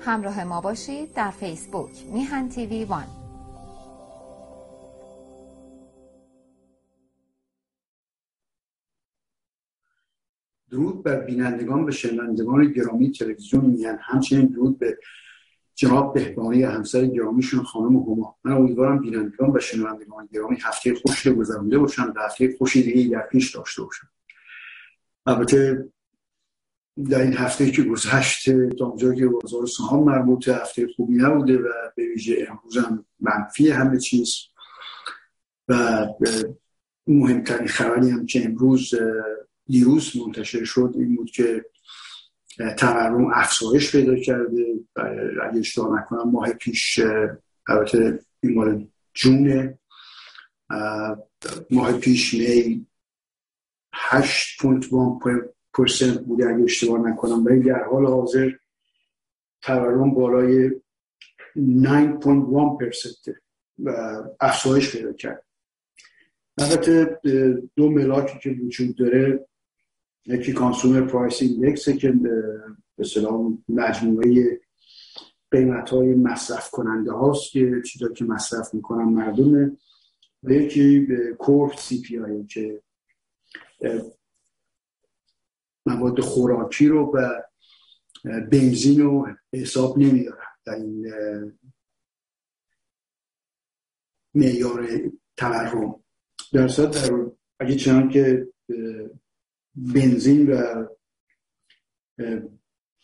[0.00, 3.04] همراه ما باشید در فیسبوک میهن تیوی وان.
[10.70, 13.98] درود بر بینندگان و شنوندگان گرامی تلویزیون میهن.
[14.02, 14.98] همچنین درود به
[15.80, 18.36] جناب بهبانی همسر گرامیشون خانم هما.
[18.44, 23.26] من امیدوارم بینندگان و شنوندگان گرامی هفته خوشی گذرونده باشن و هفته خوشی دیگه در
[23.26, 24.06] پیش داشته باشن.
[25.26, 25.88] البته
[27.10, 31.68] در این هفته که گذشت تا اونجا که بازار سهام مربوط هفته خوبی نبوده و
[31.96, 34.36] به ویژه امروز هم منفی همه چیز
[35.68, 36.06] و
[37.06, 38.94] مهمترین خبری هم که امروز
[39.66, 41.64] دیروز منتشر شد این بود که
[42.78, 44.66] تورم افزایش پیدا کرده.
[45.42, 47.00] اگه اشتباه نکنم ماه پیش
[47.68, 49.78] البته این مال جونه.
[51.70, 52.86] ماه پیش می
[53.94, 57.44] 8.1 percent بوده اگه اشتباه نکنم.
[57.44, 58.50] ولی در حال حاضر
[59.62, 60.76] تورم بالای 9.1
[62.80, 63.36] percent
[64.40, 65.44] افزایش پیدا کرد.
[66.58, 67.20] البته
[67.76, 69.46] دو ملاکی که وجود داره
[70.26, 72.12] یکی consumer price index که
[72.96, 74.60] به اصطلاح مجموعه
[75.50, 79.76] قیمت های مصرف کننده هاست که چیزا که مصرف می‌کنن مردمه.
[80.42, 81.06] و یکی
[81.38, 82.82] کور سی پی آی که
[85.86, 87.42] مواد خوراکی رو و
[88.24, 90.46] بنزین رو حساب نمیدارن.
[90.64, 91.12] در این
[94.34, 94.88] معیار
[95.36, 96.04] تورم.
[96.52, 98.48] در در اگه چنان که
[99.94, 100.86] بنزین و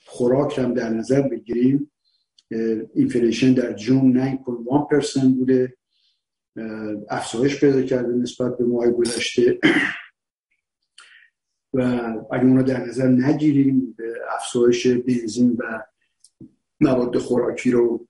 [0.05, 1.93] خوراک هم در نظر بگیریم
[2.95, 5.77] اینفلیشن در جون 9.1% بوده
[7.11, 9.59] افزایش پیدا کرده نسبت به ماه گذشته.
[11.75, 11.83] و
[12.33, 13.97] اگر اون رو در نظر نگیریم
[14.35, 15.83] افزایش بنزین و
[16.81, 18.09] مواد خوراکی رو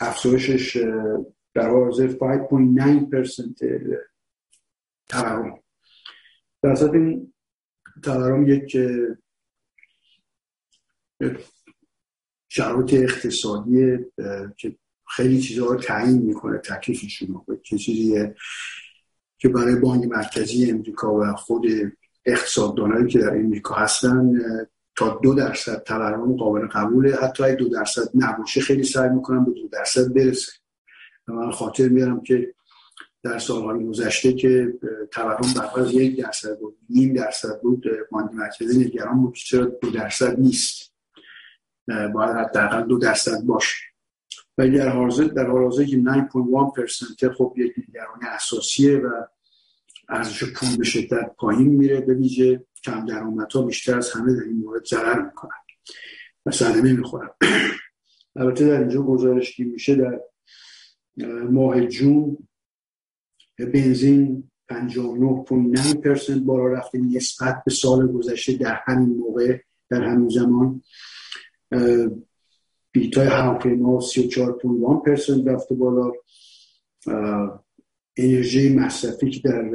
[0.00, 0.76] افزایشش
[1.54, 2.16] در حاضر 5.9%
[5.08, 5.62] تورم
[6.62, 7.29] در این
[8.02, 8.76] تورم یک
[12.48, 13.98] شرایط اقتصادی
[14.56, 14.76] که
[15.08, 18.34] خیلی چیزها رو تعیین می‌کنه تکلیفشون رو که چیزیه
[19.38, 21.66] که برای بانک مرکزی امریکا و خود
[22.24, 24.40] اقتصاددانایی که در امریکا هستن
[24.96, 27.16] تا دو درصد تورم قابل قبوله.
[27.16, 30.52] حتی اگه دو درصد نباشه خیلی سعی می‌کنم به دو درصد برسه
[31.28, 32.54] من خاطر میارم که
[33.22, 34.74] در سالهای گذشته که
[35.10, 35.40] تورم
[35.76, 39.34] از یک درصد بود نیم درصد بود بانک مرکزی نگران بود.
[39.34, 40.92] چرا دو درصد نیست؟
[41.86, 43.84] باید حداقل دو درصد باشه.
[44.58, 49.10] ولی در حاضر در حال حاضر که 9.1 خب یک نگرانی اساسیه و
[50.08, 54.56] ارزش پول به شدت پایین میره به ویژه کم درآمدها بیشتر از همه در این
[54.56, 55.50] مورد ضرر می‌کنن
[56.46, 57.30] و صدمه می‌خورن.
[58.36, 60.20] البته در اینجا گزارش که میشه در
[61.42, 62.48] ماه جون
[63.66, 69.58] بنزین 59.9 درصد بالا رفته نسبت به سال گذشته در همین موقع
[69.90, 70.82] در همین زمان.
[72.92, 76.12] بیتای هواپیما 34.1 درصد رفته بالا.
[78.16, 79.70] انرژی مصرفی که در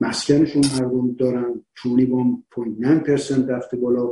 [0.00, 4.10] مسکنشون مردم دارن 21.9 درصد رفته بالا.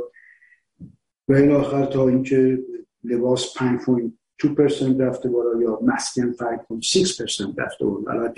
[1.27, 2.59] و این آخر تا اینکه
[3.03, 8.33] لباس 5.2 درصد رفته بالا یا مسکن 5.6 درصد رفته بالا.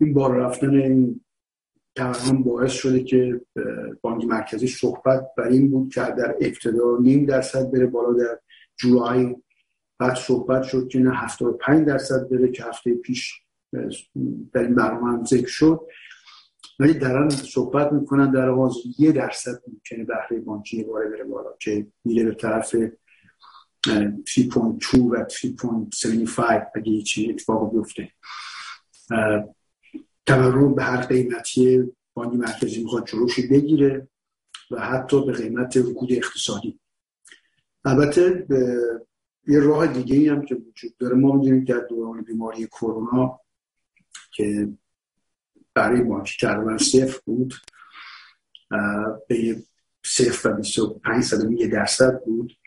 [0.00, 1.20] این بار رفتن این
[1.96, 3.40] تورم باعث شده که
[4.00, 8.38] بانک مرکزی صحبت بر این بود که در ابتدا نیم درصد بره بالا در
[8.76, 9.36] جولای
[9.98, 13.32] بعد صحبت شد که نه 75 درصد بره که هفته پیش
[14.52, 15.80] در این برنامه هم ذکر شد.
[16.80, 21.86] ولی دران صحبت می‌کنن در آغاز یه درصد ممکنه بهره بانکی باره بره بالا که
[22.04, 28.08] میره به طرف 3.2 و 3.75 اگه چی اتفاق بیفته.
[30.26, 34.08] تورم به هر قیمتی بانک مرکزی می‌خواد جلوش بگیره
[34.70, 36.80] و حتی به قیمت رکود اقتصادی.
[37.84, 38.46] البته
[39.46, 43.40] یه راه دیگه ای هم که وجود داره ما می‌دونیم در دوران بیماری کرونا
[44.32, 44.68] که
[45.74, 47.54] برای بانک تقریبا صفر بود
[49.28, 49.62] به
[50.04, 52.58] صفر و 25 یه درصد بود.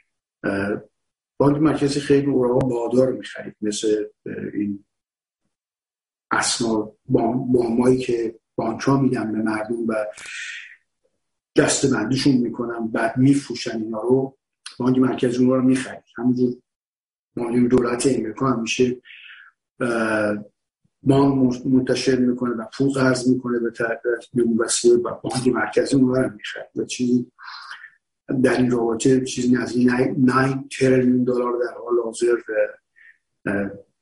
[1.38, 4.06] بانک مرکزی خیلی اوراق بادار می‌خرید مثل
[4.54, 4.86] این
[6.31, 9.95] اسنا بامایی که بانک ها میدن به مردم و
[11.56, 14.38] دست بندیشون می‌کنن بعد میفروشن اینا رو
[14.79, 16.03] بانک مرکزی اون رو می‌خرید.
[16.18, 16.56] همونجور
[17.35, 19.01] مالی دولت امریکا هم میشه
[21.03, 27.31] بانک منتشر می‌کنه و پول قرض می‌کنه به وسیله بانک مرکزی اونها می‌خرد و چیزی
[28.44, 29.88] در این رابطه چیزی نزدیک
[30.18, 32.38] 9 تریلیون دلار در حال حاضر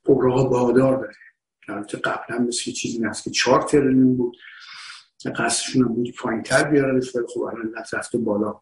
[0.06, 1.14] اوراق بادار داره.
[1.68, 4.36] البته قبلا مثل چیزی هست که 4 تریلیون بود.
[5.36, 8.60] قصدشون هم بود پایین تر بیارن ولی خب الان رفته بالا.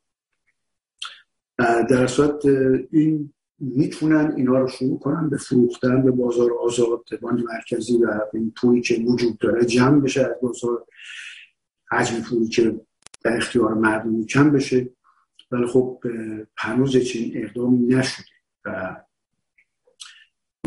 [1.91, 2.47] در صورت
[2.91, 8.53] این می‌تونن اینا رو شروع کنن به فروختن به بازار آزاد بانک مرکزی و این
[8.56, 10.87] پولی که وجود داره جمع بشه از بازار
[11.91, 12.81] حجم پولی که
[13.25, 14.89] در اختیار مردم کم بشه.
[15.51, 16.03] ولی خب
[16.56, 18.27] هنوز چنین اقدامی نشده.
[18.65, 18.97] و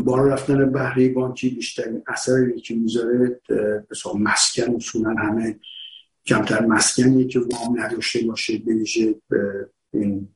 [0.08, 3.40] بالا رفتن بهره بانکی بیشترین اثری که می‌ذاره
[3.90, 5.60] مثلا مسکن اصولا همه
[6.26, 9.14] کمتر مسکنی که وام نداشته باشه بویژه
[9.92, 10.28] این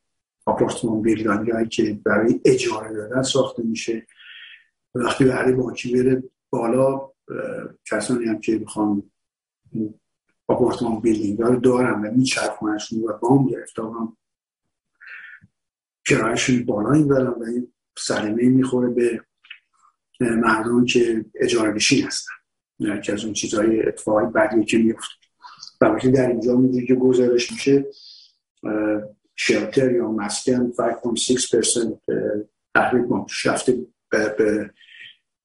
[0.47, 1.09] آپارتمان
[1.53, 4.07] هایی که برای اجاره دادن ساخته میشه.
[4.95, 7.11] وقتی بهره بانکی بره بالا
[7.85, 9.03] کسانی هم که می‌خوان
[10.47, 14.17] آپارتمان بیلدینگ رو دارن و میچرخونشون و بام گرفته هم
[16.05, 19.21] کرایشون بالا می‌برن و این سلمه می‌خوره به
[20.31, 22.33] مردم که اجاره نشین هستن.
[23.05, 25.15] که از اون چیزهای اتفاقی بدی که میفته
[25.81, 27.87] و در اینجا می‌دونی که گزارش میشه
[29.37, 31.99] شلتر یا مسکن 5.6%
[32.75, 33.79] تحریک بانکش رفته
[34.11, 34.71] به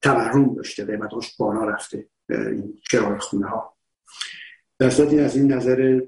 [0.02, 3.76] تورم داشته قیمتاش بالا رفته این کرایه خونه ها
[4.78, 6.00] در صورتی از این نظر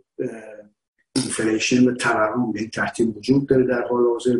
[1.16, 4.38] inflation و تورم به این ترتیب وجود داره در حال حاضر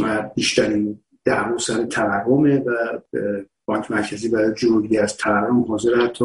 [0.00, 3.00] و بیشترین دعوا سر تورمه و
[3.64, 6.24] بانک مرکزی برای جلوگیری از تورم حاضر حتی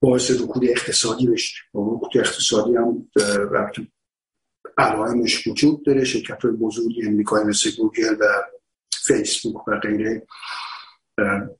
[0.00, 1.54] باعث رکود اقتصادی بشه.
[1.74, 3.08] رکود اقتصادی هم
[4.78, 8.24] علائمش وجود داره شرکت های بزرگی امریکایی مثل گوگل و
[9.04, 10.26] فیسبوک و غیره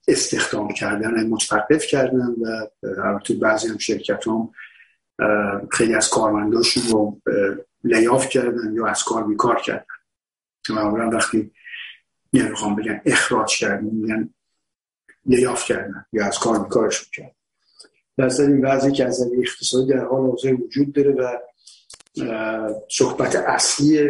[0.09, 4.51] استخدام کردن متوقف کردن و البته بعضی هم شرکت هم
[5.71, 7.21] خیلی از کارمنداشون رو
[7.85, 9.85] لیاف کردن یا از کار بیکار کردن.
[10.71, 11.51] معمولا وقتی
[12.33, 14.35] یعنی می‌خوام بگن اخراج کردن میگن
[15.27, 17.35] لیاف کردن یا از کار بیکارشون کردن.
[18.17, 21.39] در این وضعی که از اقتصادی در حال حاضر وجود داره و
[22.91, 24.09] صحبت اصلی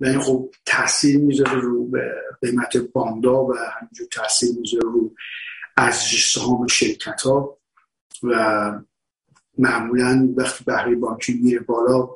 [0.00, 5.14] و این خب تاثیر می‌ذاره رو به قیمت باندا و همینجور تاثیر می‌ذاره رو
[5.76, 7.58] ارزش سهام شرکت ها
[8.22, 8.72] و
[9.58, 12.08] معمولا وقتی بهره بانکی میره بالا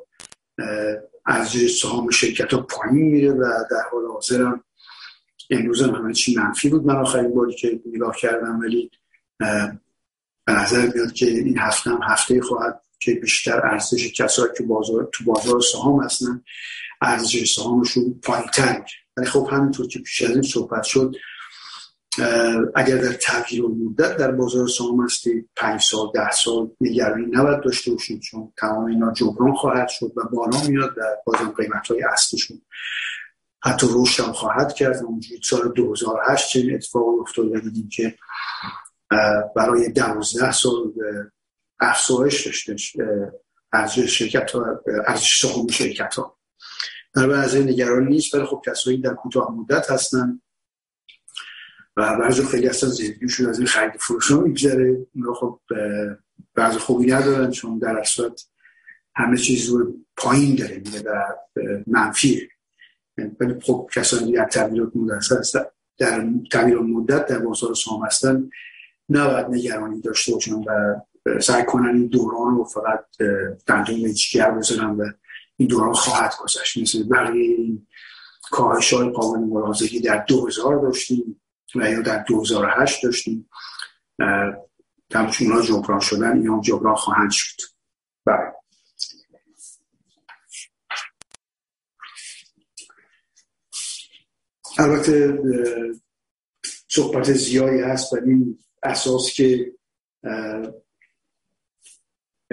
[1.25, 4.63] ارزش سهام شرکت ها پایین میره و در حال حاضر هم
[5.49, 6.85] امروز هم همه چی منفی بود.
[6.85, 8.91] من آخرین باری که نگاه کردم ولی
[10.45, 15.09] به نظر میاد که این هفته هم هفته خواهد که بیشتر ارزش کسایی که بازار
[15.13, 16.43] تو بازار سهام هستن
[17.01, 18.85] ارزش سهامشون پایین تر
[19.17, 21.15] ولی خب همینطور که پیش از این صحبت شد
[22.75, 27.91] اگر در تغییر مدت در بازار سهام هستی پنج سال ده سال نگرانی نباید داشته
[27.91, 32.61] باشید چون تمام اینا جبران خواهد شد و بالا میاد در بازار قیمت های اصلیشون
[33.63, 38.17] حتی رشد هم خواهد کرد اونجوری سال 2008 چنین اتفاقی افتاد دیدیم که
[39.55, 40.93] برای دوازده سال
[41.79, 43.31] افزایش داشته
[43.73, 46.37] ارزش شرکت ها ارزش سهام شرکت ها.
[47.15, 50.41] در بعضی نگران نیست ولی خب کسایی در کوتاه مدت هستن
[51.97, 55.07] و بعضی خیلی اصلا زندگیشون از این خرید فروش میگذره.
[55.15, 55.59] اونا خب
[56.55, 58.29] بعضی خوبی ندارن چون در اصل
[59.15, 61.23] همه چیز رو پایین داره میده و
[61.87, 62.49] منفیه.
[63.39, 65.65] ولی خب کسانی در تغییرات مدت هستن
[65.97, 68.49] در تغییر مدت در بازار سهام هستن.
[69.09, 70.95] نباید نگرانی داشته باشن و
[71.39, 73.05] سعی کنن این دوران رو فقط
[73.67, 75.05] دندون مجگر بزنن و
[75.57, 76.77] این دوران خواهد گذشت.
[76.77, 77.87] مثل بقیه این
[78.51, 81.41] کاهش های قابل ملاحظه‌ای در 2000 داشتیم
[81.75, 83.49] و یا در 2008 داشتیم.
[85.09, 87.61] تمشون ها جبران شدن این هم جبران خواهند شد.
[88.25, 88.53] بله.
[94.77, 95.39] البته
[96.87, 99.73] صحبت زیادی هست بر این اساس که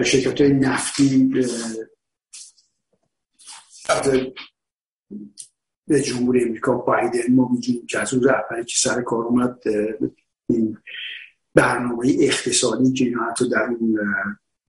[0.04, 1.32] شرکت های نفتی
[5.86, 9.62] به جمهور امریکا بایدن ما میگیم که از اون رهبری که سر کار اومد
[10.48, 10.78] این
[11.54, 13.98] برنامه اقتصادی که اینا حتی در اون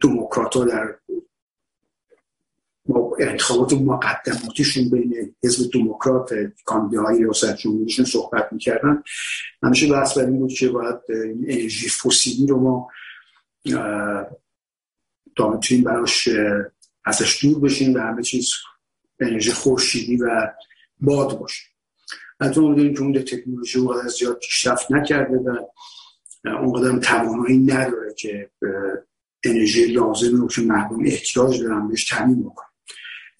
[0.03, 0.99] دموکرات ها در
[3.19, 6.33] انتخابات مقدماتیشون بین حزب دموکرات
[6.65, 9.03] کاندیداهای ریاست جمهوریشون صحبت می‌کردن.
[9.63, 10.95] همیشه بحث بر این بود که باید
[11.47, 12.87] انرژی فسیلی رو ما
[15.37, 16.29] تا براش
[17.05, 18.49] ازش دور بشیم و همه چیز
[19.19, 20.51] انرژی خورشیدی و
[21.01, 21.63] باد باشه.
[22.39, 25.57] البته ما می‌دونیم که اون تکنولوژی از زیاد پیشرفت نکرده و
[26.45, 28.49] اونقدر توانایی نداره که
[29.43, 32.65] انرژی لازم رو که مردم احتیاج دارن بهش تامین بکنه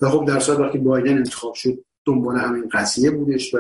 [0.01, 3.59] و خب در صورت وقتی بایدن انتخاب شد دنبال همین قضیه بودش و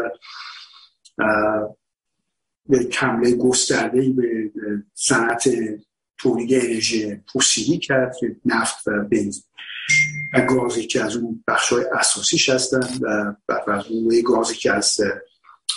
[2.69, 4.51] به کمله گسترده به
[4.93, 5.49] صنعت
[6.17, 9.43] تولید انرژی فسیلی کرد که نفت و بنزین
[10.33, 15.01] و گازی که از اون بخش های اساسیش هستن و بعد روی گازی که از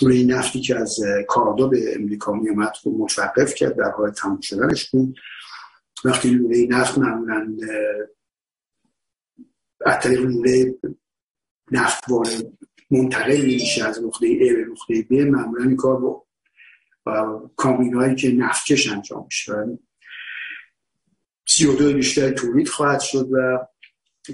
[0.01, 4.41] روی نفتی که از کانادا به امریکا می اومد خب متوقف کرد در حال تموم
[4.41, 5.19] شدنش بود.
[6.05, 7.57] وقتی لوله نفت معمولا
[9.85, 10.75] از طریق لوله
[11.71, 12.53] نفت وارد
[12.91, 15.11] منتقل میشه از نقطه A به نقطه B.
[15.11, 16.23] معمولا این کار
[17.03, 19.53] با کامین هایی که نفتکش انجام میشه.
[21.47, 23.67] سی دو بیشتر تولید خواهد شد و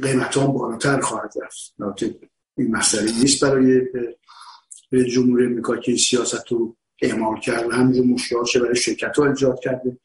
[0.02, 1.76] قیمت هم بالاتر خواهد رفت.
[2.58, 3.82] این مسئله نیست برای
[5.12, 9.98] جمهوری امریکا که سیاست رو اعمال کرد و همینجور مشکلات برای شرکت ها ایجاد کرده.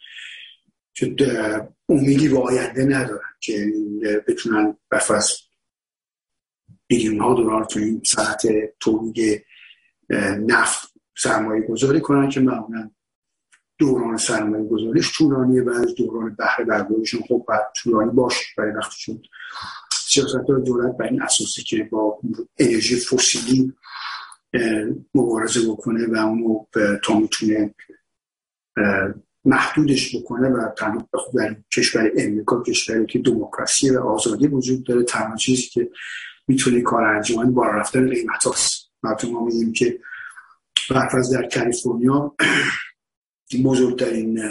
[1.00, 3.73] که امیدی به آینده ندارن که
[4.28, 5.30] بتونن برفض
[6.87, 8.42] بیلیون ها دلار تو این ساعت
[8.80, 9.45] تولید
[10.47, 12.90] نفت سرمایه گذاری کنن که معمولا
[13.78, 18.97] دوران سرمایه گذاریش طولانیه و از دوران بهره برداریشون خب باید طولانی باشه برای وقتی
[18.99, 19.26] شد
[19.92, 22.21] سیاست دولت بر این اساسی که با
[22.59, 23.73] انرژی فسیلی
[25.14, 26.64] مبارزه بکنه و اونو
[27.04, 27.75] تا می‌تونه
[29.44, 35.37] محدودش بکنه و تنها در کشور امریکا کشوری که دموکراسی و آزادی وجود داره تنها
[35.37, 35.90] چیزی که
[36.49, 38.90] می‌تونه کار انجام با رفتن قیمت هاست.
[39.02, 40.00] ما میگیم که
[40.90, 42.37] برفرض در کالیفرنیا
[43.64, 44.42] بزرگترین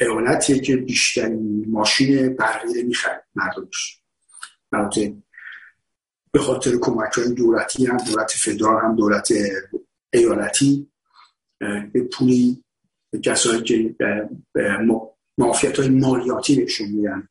[0.00, 4.00] ایالتیه که بیشترین ماشین برقی می‌خرد مردمش.
[6.32, 9.32] به خاطر کمک های دولتی هم دولت فدرال هم دولت
[10.12, 10.90] ایالتی
[11.92, 12.64] به پولی
[13.24, 13.94] کسایی که
[15.38, 17.28] معافیت های مالیاتی بهشون میدن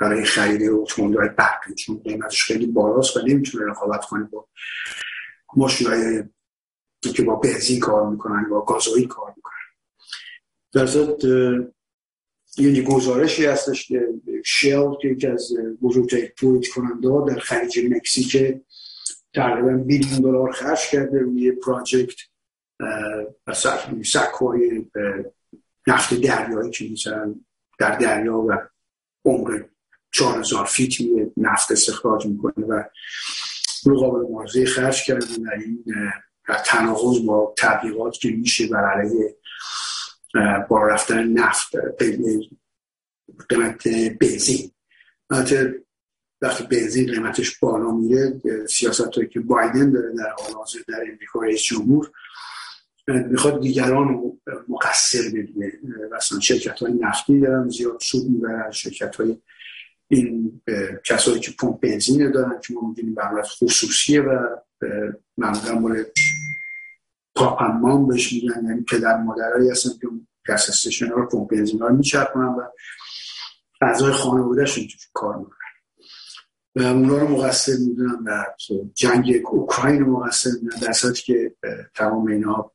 [0.00, 1.74] برای خرید اتومبیل های برقی.
[1.74, 4.48] چون قیمتش خیلی بالاست و نمی‌تونه رقابت کنه با
[5.56, 6.24] ماشین های
[7.14, 9.54] که با بنزین کار می‌کنن با گازوئیل کار می‌کنن.
[10.72, 11.72] در ضمن
[12.58, 14.08] یه گزارشی هستش که
[14.44, 18.62] شل که یکی از بزرگترین تولید کننده در خلیج مکزیک
[19.34, 22.16] تقریبا بیلیون دلار خرج کرده روی پراجکت.
[24.02, 24.42] سک
[25.86, 27.34] نفت دریایی که مثلا
[27.78, 28.56] در دریا و
[29.24, 29.62] عمر
[30.12, 32.82] 4000 فیتی نفت استخراج می‌کنه و
[33.84, 35.84] رو قابل مارزه خرج کرده و این
[36.48, 39.36] در تناقض با تبلیغات که میشه بر علیه
[40.68, 41.72] با رفتن نفت
[43.48, 43.88] قیمت
[44.20, 44.70] بنزین.
[46.42, 51.62] وقتی بنزین قیمتش بالا میره سیاست که بایدن داره در حال حاضر در امریکا رئیس
[51.62, 52.10] جمهور
[53.12, 54.38] می‌خواد دیگران رو
[54.68, 55.72] مقصر بدونه.
[56.16, 58.70] مثلا شرکت های نفتی دارن زیاد سود می‌برن.
[58.70, 59.36] شرکت های
[60.08, 60.62] این
[61.04, 64.46] کسایی که پمپ بنزین دارن که ما می‌دونیم به خصوصیه و
[65.38, 66.04] معمولا مال
[67.34, 68.64] پاپمان بهش میگن.
[68.64, 70.06] یعنی پدر مادرهایی هستن که
[70.48, 72.62] گس استیشن ها رو پمپ بنزین ها رو میچرخونن و
[73.80, 75.56] اعضای خانوادهشون تو کار می‌کنن.
[76.76, 78.46] و اونا رو مقصر می‌دونن در
[78.94, 81.54] جنگ اوکراین مقصر می‌دونن در که
[81.94, 82.72] تمام اینا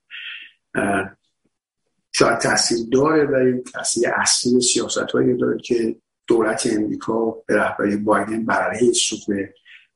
[2.12, 5.96] شاید تاثیر داره ولی تاثیر اصلی سیاست هایی داره که
[6.28, 9.36] دولت امریکا به رهبری بایدن برای سوق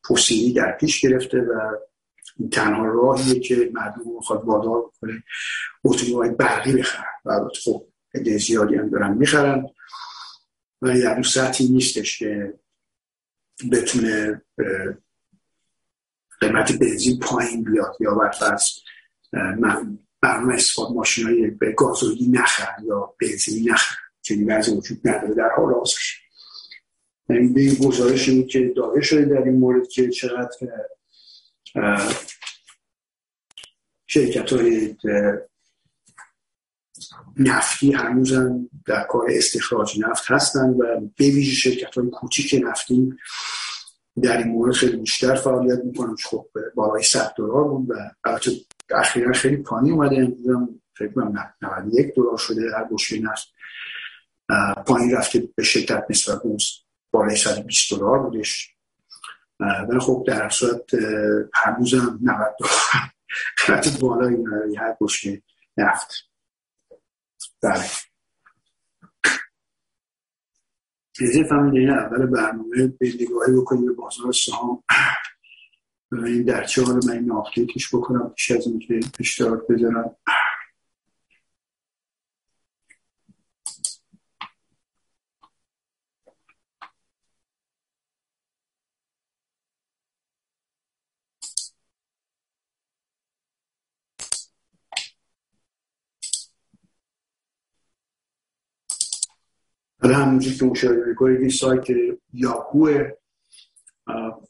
[0.10, 1.78] فسیلی در پیش گرفته و
[2.52, 5.24] تنها راهیه که مردم می‌خواد وادار بکنه
[5.84, 7.04] اتومبیل برقی بخرن.
[7.26, 9.66] و خب عده زیادی هم دارن می‌خرن.
[10.82, 12.54] ولی در اون سطحی نیستش که
[13.72, 14.42] بتونه
[16.42, 18.64] قیمت بنزین پایین بیاد یا برفرض
[20.22, 25.50] برنامه استفاد ماشین های به گازوئیلی نخرن یا بنزینی نخرن چنین بعضی وجود نداره در
[25.58, 26.00] حال حاضر.
[27.30, 30.50] یعنی به این گزارشی که داده شده در این مورد که چقدر
[34.08, 34.96] شرکت های
[37.38, 40.84] نفتی هنوزم در کار استخراج نفت هستند و
[41.18, 43.14] به ویژه شرکت های کوچیک نفتی
[44.22, 46.16] در این مورد خیلی بیشتر فعالیت می‌کنن.
[46.16, 48.52] خب بالای 100 دلار بود و البته
[48.96, 50.16] اخیرا خیلی پایین اومده.
[50.16, 53.54] امروز فکر کنم 91 دلار شده هر بشکه نفت
[54.88, 58.76] پایین رفته به شدت نسبت به بالای 120 دلار بودش.
[59.60, 60.94] ولی خب در صورت
[61.54, 62.72] هنوزم 90 دلار
[63.68, 65.42] قیمت بالایی هر بشکه
[65.78, 66.14] نفت.
[67.64, 67.86] بله.
[71.22, 74.84] از فهمیده اول برنامه به نگاهی بکنیم به بازار سهام.
[76.12, 80.16] این درچه ها رو من این آپدیتش بکنم پیش از اینکه اشتراک بذارم
[100.02, 101.88] حالا همونجور که مشاهده می‌کنید این سایت
[102.34, 103.12] یاهوه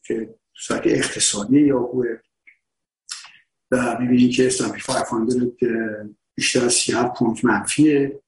[0.04, 2.18] که سایت اقتصادی یاهوه
[3.72, 5.52] و می‌بینید که اسلامی 500
[6.36, 8.22] بیشتر از 37 پونت منفیه.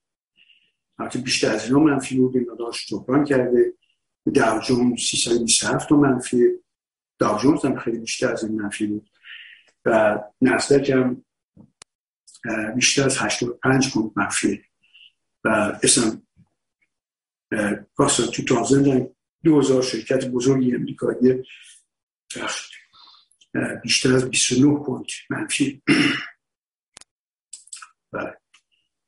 [1.00, 3.74] البته بیشتر از اینا منفی بود این داشت جبران کرده.
[4.36, 6.48] داو جونز 327 منفی
[7.20, 9.10] داو جونز هم خیلی بیشتر از این منفی بود.
[9.86, 11.26] و نسدک هم
[12.76, 14.62] بیشتر از 85 پونت منفی
[15.44, 16.22] و اسم
[17.98, 19.12] راست تو تازه
[19.46, 21.44] هزار شرکت بزرگی امریکایی
[23.84, 25.82] بیشتر از 29 پونت منفی
[28.12, 28.38] بله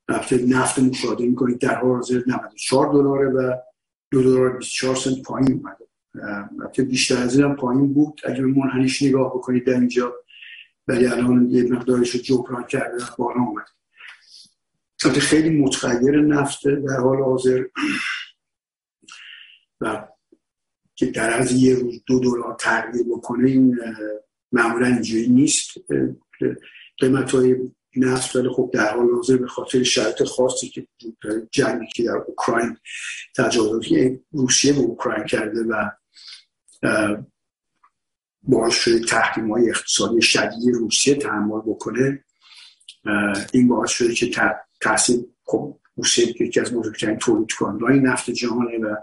[0.10, 3.58] نفت نفت مشاهده می‌کنید در حال حاضر 94 دلاره و
[4.12, 5.88] دو دلار 24 سنت پایین اومده
[6.60, 10.13] البته بیشتر از این پایین بود اگر منحنیش نگاه بکنید در اینجا
[10.88, 13.68] ولی الان یه مقدارش رو جبران کرده بالا اومده
[15.06, 17.63] البته خیلی متغیر نفت در حال حاضر
[19.82, 20.08] و
[20.96, 23.80] که در از یه روز دو دلار تغییر بکنه این
[24.52, 25.72] معمولا اینجوری نیست.
[26.98, 27.56] قیمت های
[27.96, 30.88] نفت ولی خب در حال حاضر به خاطر شرط خاصی که
[31.52, 32.78] جنگی که در اوکراین
[33.38, 35.90] تجاوزاتی روسیه به اوکراین کرده و
[38.44, 42.24] باعث شده تحریم های اقتصادی شدید روسیه تحمل بکنه.
[43.54, 44.32] این باعث شده که
[44.82, 48.96] تاثیر خب روسیه یکی از بزرگترین تولید کنندگان نفت جهانه و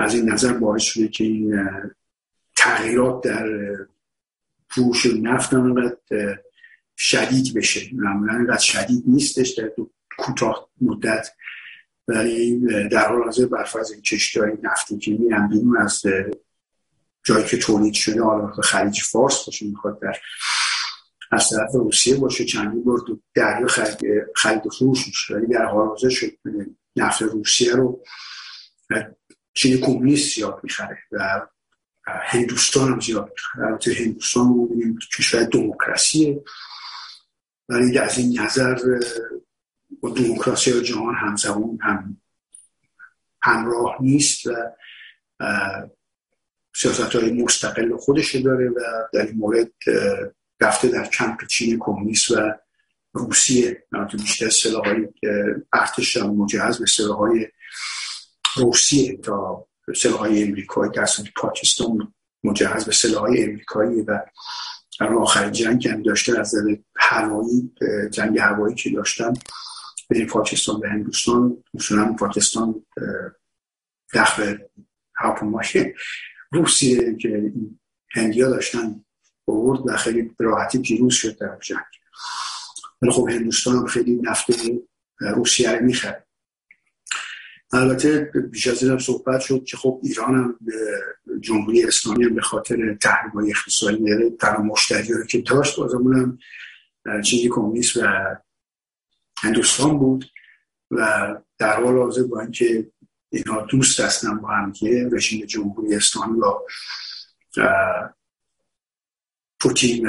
[0.00, 1.70] از این نظر باعث شده که این
[2.56, 3.46] تغییرات در
[4.70, 5.96] فروش نفت انقدر
[6.96, 7.80] شدید بشه.
[7.92, 9.70] معمولا انقدر شدید نیستش در
[10.18, 11.28] کوتاه مدت.
[12.08, 14.02] ولی در حال حاضر برفرض این
[14.36, 16.02] های نفتی که میرن بیرون از
[17.24, 20.16] جایی که تولید شده حالا خلیج فارس باشه می‌خواد در
[21.32, 22.98] از طرف روسیه باشه چندی بار
[23.34, 23.98] دریا خرید,
[24.34, 25.34] خرید فروش میشه.
[25.34, 26.32] ولی در حال حاضر شد
[26.96, 28.04] نفت روسیه رو
[29.52, 31.46] چین کمونیست زیاد می‌خره و
[32.06, 33.66] هندوستان هم زیاد می‌خره.
[33.66, 34.68] البته هندوستان
[35.18, 36.42] کشور دموکراسیه.
[37.68, 38.76] ولی از این نظر
[40.00, 42.20] با دموکراسی جهان همزمان هم
[43.42, 44.52] همراه نیست و
[46.74, 48.80] سیاست های مستقل خودش داره و
[49.12, 49.72] در این مورد
[50.60, 52.52] رفته در کمپ چین کمونیست و
[53.12, 53.84] روسیه.
[54.12, 55.08] بیشتر سلاح های
[55.72, 57.48] ارتش مجهز به سلاح های
[58.56, 64.20] روسیه تا سلاح های امریکایی در پاکستان مجهز به سلاح های امریکایی و
[65.00, 66.54] در آخر جنگ هم داشته از
[66.96, 67.72] هوایی
[68.10, 69.32] جنگ هوایی که داشتن
[70.08, 72.86] بین پاکستان و هندوستان مثلا پاکستان
[74.14, 74.58] دخل
[75.16, 75.94] هواپیمای
[76.52, 77.52] روسیه که
[78.14, 79.04] هندیا داشتن
[79.46, 81.78] برد و خیلی راحتی پیروز شد در جنگ.
[83.02, 84.46] ولی خب هندوستان خیلی نفت
[85.20, 86.26] روسیه رو می‌خره
[87.72, 90.58] البته بیش از این صحبت شد که خب ایران هم
[91.40, 97.48] جمهوری اسلامی هم به خاطر تحریم های اقتصادی تنها مشتری که داشت بازمون هم چینی
[97.48, 98.00] کمونیست و
[99.42, 100.24] هندوستان بود
[100.90, 102.90] و در حال حاضر با اینکه
[103.30, 106.66] اینها دوست هستن با هم که رژیم جمهوری اسلامی با
[109.60, 110.06] پوتین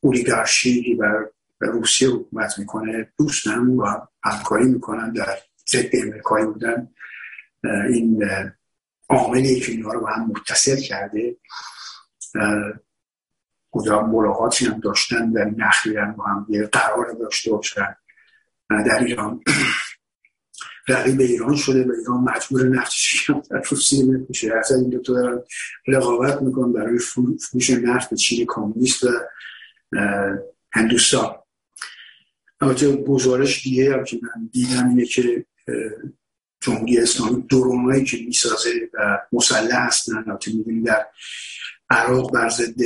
[0.00, 1.26] اولیگارشی و
[1.60, 3.86] روسیه حکومت می‌کنه دوست هم و
[4.24, 6.88] همکاری می‌کنن در ضد امریکایی بودن.
[7.64, 8.24] این
[9.08, 11.36] عاملی که اینها رو هم متصل کرده
[13.70, 17.96] کجا ملاقاتی هم داشتن نخلی هم با هم یه قرار داشته باشن.
[18.70, 19.40] در ایران
[20.88, 24.54] رقیب ایران شده و ایران مجبور نفتش در روسیه میشه.
[24.54, 25.42] اصلا این دوتا دارن
[25.86, 29.08] رقابت می‌کنن برای فروش نفت چین کمونیست و
[30.72, 31.34] هندوستان.
[32.60, 35.46] البته گزارش دیگه هم که من دیدم اینه که
[36.60, 41.06] جمهوری اسلامی درونایی که می‌سازه و مسلح هستن البته می‌بینید در
[41.90, 42.80] عراق بر ضد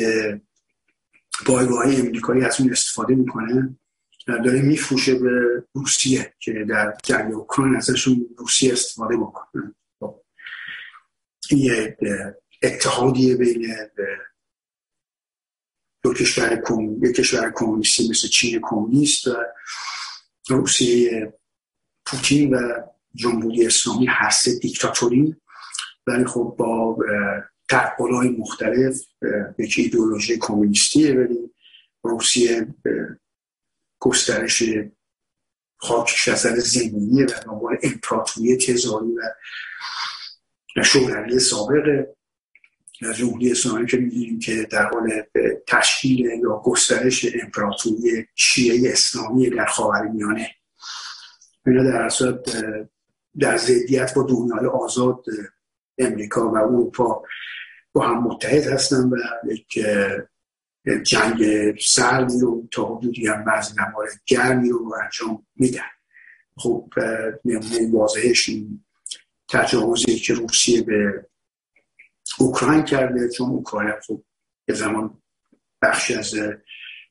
[1.46, 3.78] پایگاه های امریکایی از اون استفاده می‌کنه
[4.26, 10.20] داره میفروشه به روسیه که در جنگ اوکراین ازشون روسیه استفاده بکنه خب.
[11.50, 11.96] یه
[12.62, 13.74] اتحادیه بین
[16.02, 16.62] دو کشور
[17.02, 19.36] یک کشور کمونیستی مثل چین کمونیست و
[20.48, 21.32] روسیه
[22.10, 22.72] پوتین و
[23.14, 25.36] جمهوری اسلامی هست دیکتاتوری.
[26.06, 26.96] ولی خب با
[27.68, 29.00] تحقلهای مختلف
[29.58, 31.50] یکی ایدئولوژی کمونیستیه ولی
[32.02, 32.74] روسیه
[33.98, 34.62] گسترش
[35.76, 39.14] خاکش از زمینیه و دنبال امپراتوری تزاری
[40.76, 42.06] و شوروی سابق
[43.16, 45.22] جمهوری اسلامی که می‌دونیم که در حال
[45.66, 50.57] تشکیل یا گسترش امپراتوری شیعه اسلامی در خاورمیانه.
[51.68, 52.38] اینا در اصل
[53.38, 55.24] در ضدیت با دنیای آزاد
[55.98, 57.22] امریکا و اروپا
[57.92, 59.78] با هم متحد هستن و یک
[61.02, 61.44] جنگ
[61.80, 65.80] سردی رو تا حدودی هم بعضی موارد گرمی رو انجام میدن.
[66.56, 66.92] خب
[67.44, 68.84] نمونه واضحش این
[69.48, 71.26] تجاوزی که روسیه به
[72.38, 74.22] اوکراین کرده چون اوکراین خب
[74.68, 75.22] یه زمان
[75.82, 76.34] بخشی از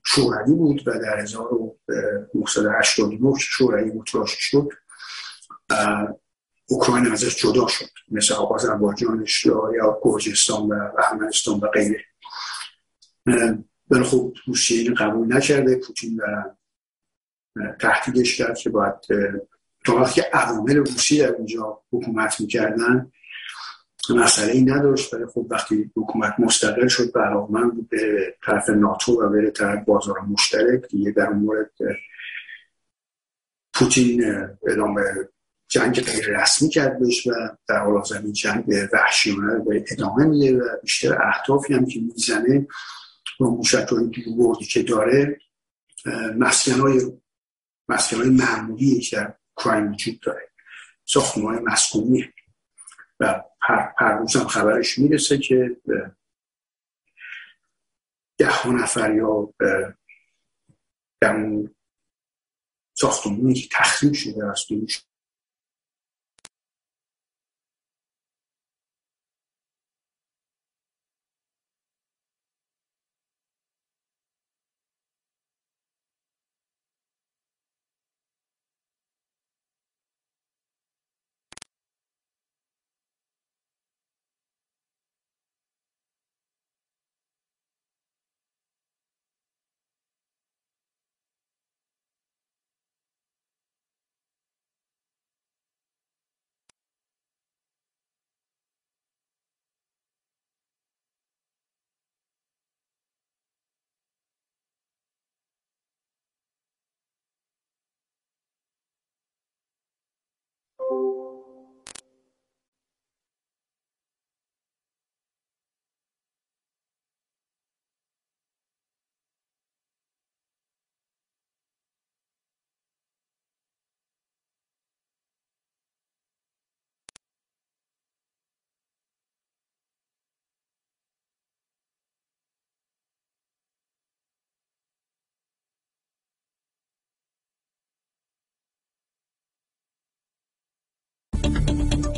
[0.10, 4.70] شوروی بود و در 1989 شوروی متلاشی شد
[6.66, 12.06] اوکراین ازش جدا شد مثل آذربایجانش یا گرجستان و ارمنستان و غیره.
[13.90, 16.44] ولی خب روسیه این قبول نکرده پوتین و
[17.80, 18.96] تهدیدش کرد که باید
[19.86, 23.12] تا وقتی عوامل روسی در اینجا حکومت می‌کردن
[24.16, 25.14] مسئله ای نداشت.
[25.14, 27.20] ولی خب وقتی حکومت مستقل شد به
[27.70, 31.72] بود به طرف ناتو و به طرف بازار مشترک دیگه در مورد
[33.74, 34.24] پوتین
[34.68, 34.96] اعلام
[35.68, 37.32] جنگ غیر رسمی کرد بهش و
[37.68, 42.68] در حال این جنگ وحشیانه رو ادامه میده و بیشتر اهدافی هم که می‌زنه
[43.40, 45.40] با موشک های بردی که داره
[46.38, 47.02] مسکن های
[47.90, 50.50] مسکن های معمولی در کرایم وجود داره
[51.06, 52.34] ساختمان های مسکونی.
[53.20, 53.44] و
[53.98, 55.78] هر روز هم خبرش می‌رسه که
[58.38, 59.54] ده نفر یا
[61.22, 61.76] در اون
[62.94, 64.68] ساختمونی که تخریب شده است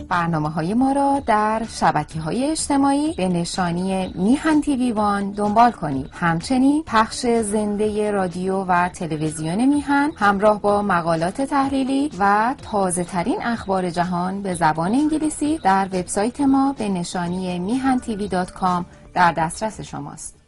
[0.09, 6.09] برنامه های ما را در شبکه های اجتماعی به نشانی میهن تیوی وان دنبال کنید.
[6.13, 13.89] همچنین پخش زنده رادیو و تلویزیون میهن همراه با مقالات تحلیلی و تازه ترین اخبار
[13.89, 19.81] جهان به زبان انگلیسی در وبسایت ما به نشانی میهن تیوی دات کام در دسترس
[19.81, 20.39] شماست.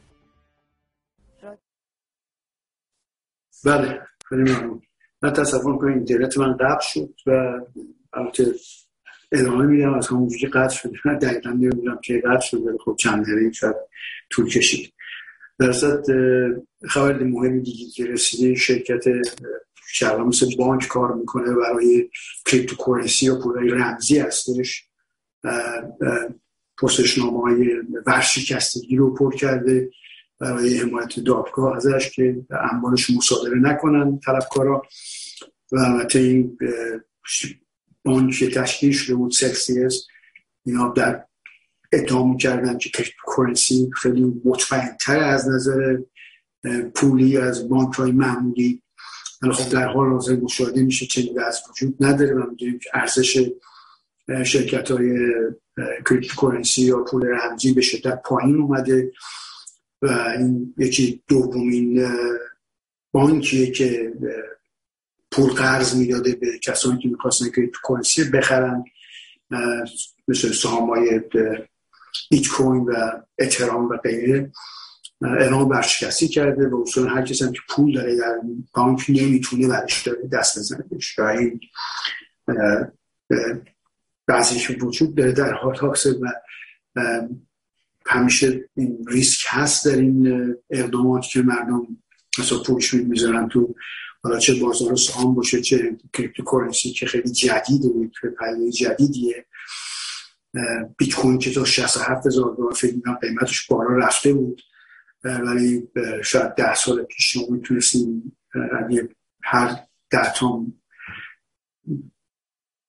[3.65, 4.81] بله خیلی ممنون.
[5.21, 7.31] من تصور کنم اینترنت من قطع شد و
[8.13, 8.53] البته
[9.31, 10.97] ادامه میدم از همون که قطع شده.
[11.05, 13.75] من دقیقا نمی‌دونم که قطع شده خب چند دقیقه شاید
[14.29, 14.93] طول کشید.
[15.59, 15.71] در
[16.89, 19.03] خبر مهمی دیگه که رسیده شرکت
[19.93, 22.09] شرقا مثل بانک کار می‌کنه برای
[22.45, 24.85] cryptocurrency یا پولای رمزی هستش.
[26.77, 27.73] پرسشنامه های
[28.07, 29.89] ورشکستگی رو پر کرده
[30.39, 34.81] برای حمایت دادگاه ازش که اموالش مصادره نکنن طلبکارا.
[35.71, 36.57] و البته این
[38.05, 40.07] بانک تشکیل شده بود سلسیس
[40.65, 41.25] اینا در
[41.91, 42.89] ادعا کردن که
[43.35, 45.97] کرنسی خیلی مطمئن تر از نظر
[46.95, 48.81] پولی از بانک های معمولی.
[49.41, 53.49] ولی خب در حال حاضر مشاهده میشه چنین از وجود نداره و می‌دونیم که ارزش
[54.43, 55.19] شرکت های
[56.09, 59.11] cryptocurrency یا پول رمزی به شدت پایین اومده
[60.01, 62.07] و این یکی دومین
[63.11, 64.13] بانکیه که
[65.31, 68.83] پول قرض می‌داده به کسانی که می‌خواستن که currency بخرن
[70.27, 71.21] مثل سهام های
[72.29, 72.93] بیت کوین و
[73.39, 74.51] اتریوم و غیره
[75.21, 78.41] اعلام ورشکستگی کرده و اصلا هر کسی هم که پول داره در
[78.73, 81.19] بانک نمی‌تونه برش داره دست بزنه بهش.
[81.19, 81.59] و این
[84.27, 86.31] بعضیش وجود داره در حال تاکسه و
[88.05, 91.87] همیشه این ریسک هست در این اقدامات که مردم
[92.39, 93.75] مثلا پولش می‌ذارن تو
[94.23, 99.45] حالا چه بازار سهام باشه چه cryptocurrency که خیلی جدیده بود پدیده جدیدیه.
[100.97, 104.61] بیت کوین که تا 67 هزار دلار فکر می‌کنم قیمتش بالا رفته بود.
[105.23, 105.87] ولی
[106.23, 108.37] شاید ده سال پیش ما می‌تونستیم
[109.43, 109.77] هر
[110.09, 110.65] ده تا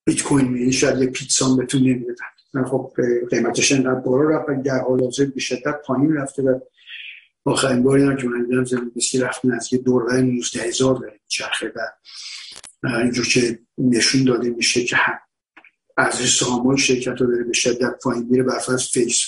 [0.06, 2.92] بیت کوین می شاید یه پیتزا بدن خب
[3.30, 6.58] قیمتش انقدر بالا رفت در حال حاضر به شدت پایین رفته و
[7.44, 11.72] آخرین باری هم که من دیدم زمین رفتن از یه دوره 19 هزار داره چرخه
[11.76, 11.80] و
[12.88, 14.96] اینجور که نشون داده میشه که
[15.96, 19.20] از سهام شرکت رو داره به شدت پایین میره برفرض فیس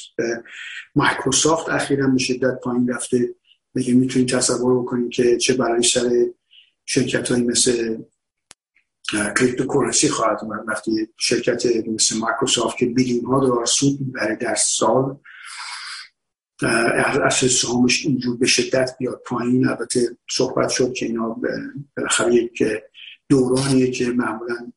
[0.95, 3.35] مایکروسافت اخیرا به شدت پایین رفته.
[3.75, 6.27] میگه می‌تونید تصور بکنید که چه برای سر
[6.85, 7.99] شرکت هایی مثل
[9.13, 15.19] cryptocurrency خواهد اومد؟ وقتی شرکت مثل مایکروسافت که بیلیون ها دلار سود می‌بره در سال
[17.25, 19.69] از سهامش اینجور به شدت بیاد پایین.
[19.69, 21.37] البته صحبت شد که اینا
[21.97, 22.63] بالاخره یک
[23.29, 24.73] دورانیه که معمولا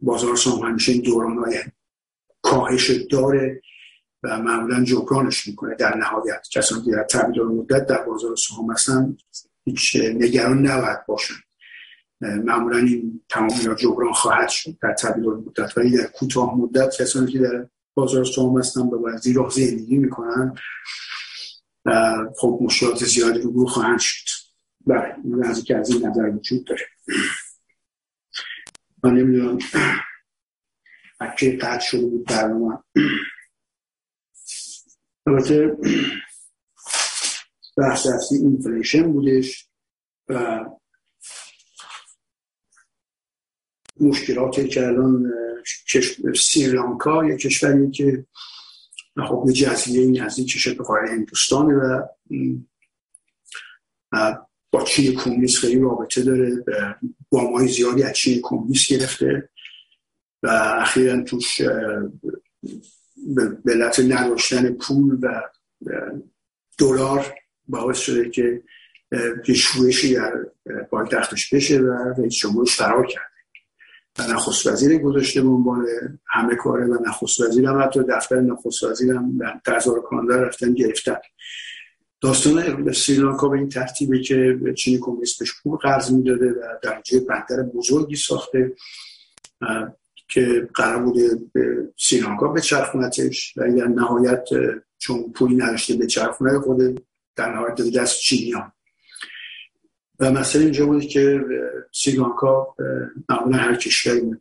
[0.00, 1.58] بازار سهام همیشه این دوران های
[2.42, 3.62] کاهش داره
[4.22, 5.74] و معمولا جبرانش می‌کنه.
[5.74, 9.16] در نهایت کسانی که در تبدیل مدت در بازار سهام هستن
[9.64, 11.34] هیچ نگران نباید باشن.
[12.20, 15.78] معمولا این تمامی جبران خواهد شد در تبدیل مدت.
[15.78, 20.54] ولی در کوتاه مدت کسانی که در بازار سهام هستن باید زیرا زندگی می‌کنن
[22.36, 24.30] خب مشکلات زیادی رو خواهند شد.
[24.86, 26.86] بله این که از این نظر وجود داره.
[29.04, 29.58] من نمی‌دونم
[31.20, 32.78] okay قطع شده بود برنامه.
[35.26, 35.76] البته
[37.76, 39.68] بحث اصلی inflation بودش
[40.28, 40.64] و
[44.00, 45.32] مشکلاتی که الان
[46.36, 48.26] سریلانکا یه کشوری که
[49.24, 52.02] خب یه جزیره نزدیکش به قاره هندوستانه و
[54.72, 56.64] با چین کمونیست خیلی رابطه داره
[57.32, 59.48] وامای زیادی از چین کمونیست گرفته
[60.42, 60.48] و
[60.80, 61.60] اخیرا توش
[63.34, 65.42] به علت نداشتن پول و
[66.78, 67.34] دلار
[67.68, 68.62] باعث شده که
[69.48, 69.54] یه
[70.14, 73.35] در پایتختش بشه و رئیس جمهورش فرار کرده
[74.18, 75.86] و نخست وزیر گذاشته به عنوان
[76.26, 81.16] همه کاره و نخست وزیر هم حتی دفتر نخست وزیر هم تزار کانادا رفتن گرفتن.
[82.20, 87.62] داستان سریلانکا به این ترتیبه که چینی کمونیست بهش پول قرض می‌داده و درجه بندر
[87.62, 88.72] بزرگی ساخته
[90.28, 94.48] که قرار بوده به سریلانکا به چرخونتش و در نهایت
[94.98, 97.04] چون پولی نداشته به چرخونه خود
[97.36, 98.72] در نهایت دست چینیان
[100.20, 101.40] و مسئله اینجا بود که
[101.92, 102.74] سریلانکا
[103.28, 104.36] معمولا هر کشوری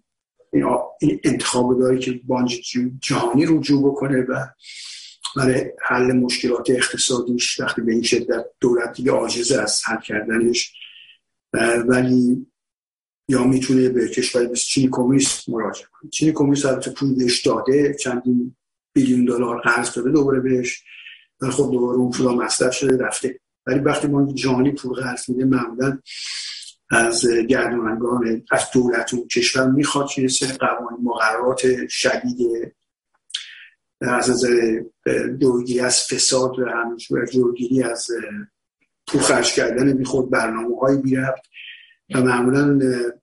[1.01, 2.61] این انتخاب داره که بانج
[3.01, 4.45] جهانی رجوع بکنه و
[5.35, 9.13] برای حل مشکلات اقتصادیش وقتی به این شدت دولت دیگه
[9.61, 10.73] از حل کردنش
[11.88, 12.45] ولی
[13.29, 16.09] یا می‌تونه به کشوری مثل چین کمونیست مراجعه کنه.
[16.11, 18.55] چین کمونیست البته پول بهش داده چندین
[18.93, 20.83] بیلیون دلار قرض داده دوباره بهش
[21.41, 23.39] ولی خب دوباره اون پولا مصرف شده رفته.
[23.67, 25.99] ولی وقتی ما جهانی پول قرض میده معمولا
[26.89, 32.73] از گردانندگان از دولت و کشور می‌خواد که سر قوانین مقررات شدید
[34.01, 34.82] از نظر
[35.41, 38.08] جلوگیری از فساد و همینجور جلوگیری از
[39.08, 41.17] پول خرج کردن بی خود برنامه های بی
[42.13, 42.80] و معمولا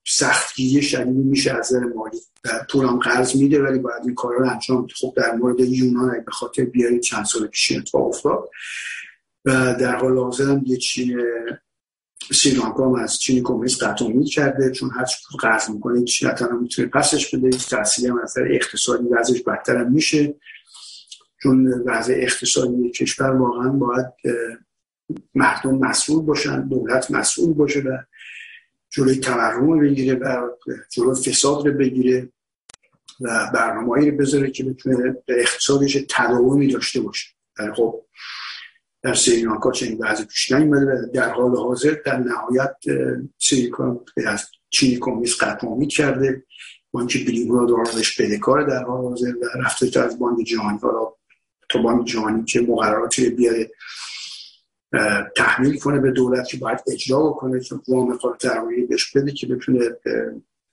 [0.07, 2.19] سختگیری شدید میشه از نظر مالی.
[2.71, 6.21] پول هم قرض میده ولی باید این کارا رو انجام خب در مورد یونان اگه
[6.21, 6.67] به خاطر
[7.03, 8.51] چند سال پیش اتفاق افتاد.
[9.45, 9.51] و
[9.81, 11.21] در حال حاضر هم یه چین
[12.33, 16.63] سریلانکا هم از چین کمونیست قطع امید کرده چون هر پول قرض می‌کنه چین هم
[16.63, 20.35] می‌تونه پسش بده تحصیلی هم از اقتصادی وضعش بدتر هم میشه.
[21.43, 24.07] چون وضع اقتصادی کشور واقعا باید
[25.35, 27.99] مردم مسئول باشن دولت مسئول باشه و
[28.91, 30.49] جلوی تورم بگیره و
[30.93, 32.29] جلوی فساد رو بگیره
[33.21, 37.29] و برنامه‌ای رو بذاره که بتونه به اقتصادش تداومی داشته باشه.
[37.77, 38.05] خب
[39.03, 42.77] در سریلانکا چنین وضع پیش نیومده و در حال حاضر در نهایت
[43.39, 46.45] سریلانکا از چینی کمونیست قطع کرده
[46.93, 51.13] بانک بیلیون دلارش بدهکار در حال حاضر و رفته از بانک جهانی حالا
[51.69, 53.71] تو بانک جهانی که مقرراتی بیاره
[55.37, 59.81] تحمیل کنه به دولت که باید اجرا کنه چون وام قابل بهش بده که بتونه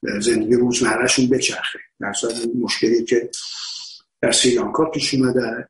[0.02, 1.80] زندگی روزمرهشون بچرخه.
[2.00, 2.14] در
[2.62, 3.30] مشکلی که
[4.22, 5.70] در سریلانکا پیش اومده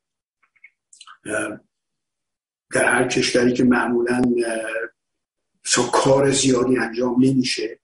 [2.74, 4.22] در هر کشوری که معمولا
[5.94, 7.80] کار زیادی انجام نمیشه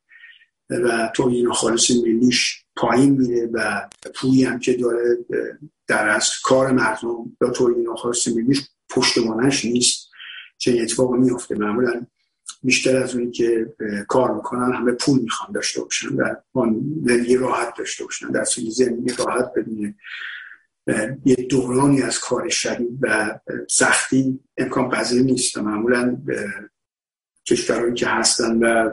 [0.70, 5.18] و تو این خالص ملیش پایین میره و پولی هم که داره
[5.88, 10.10] در از کار مردم یا تو این خالص ملیش پشتوانش نیست
[10.58, 12.06] چه اتفاق میفته معمولا
[12.64, 13.74] بیشتر از اونی که
[14.08, 18.32] کار می‌کنن همه پول می‌خوان داشته باشن و زندگی راحت داشته باشن.
[18.32, 19.96] در زندگی راحت بدونه.
[21.26, 25.58] یه دورانی از کار شدید و سختی امکان پذیر نیست.
[25.58, 26.18] معمولا
[27.48, 28.92] کشورهایی که هستن و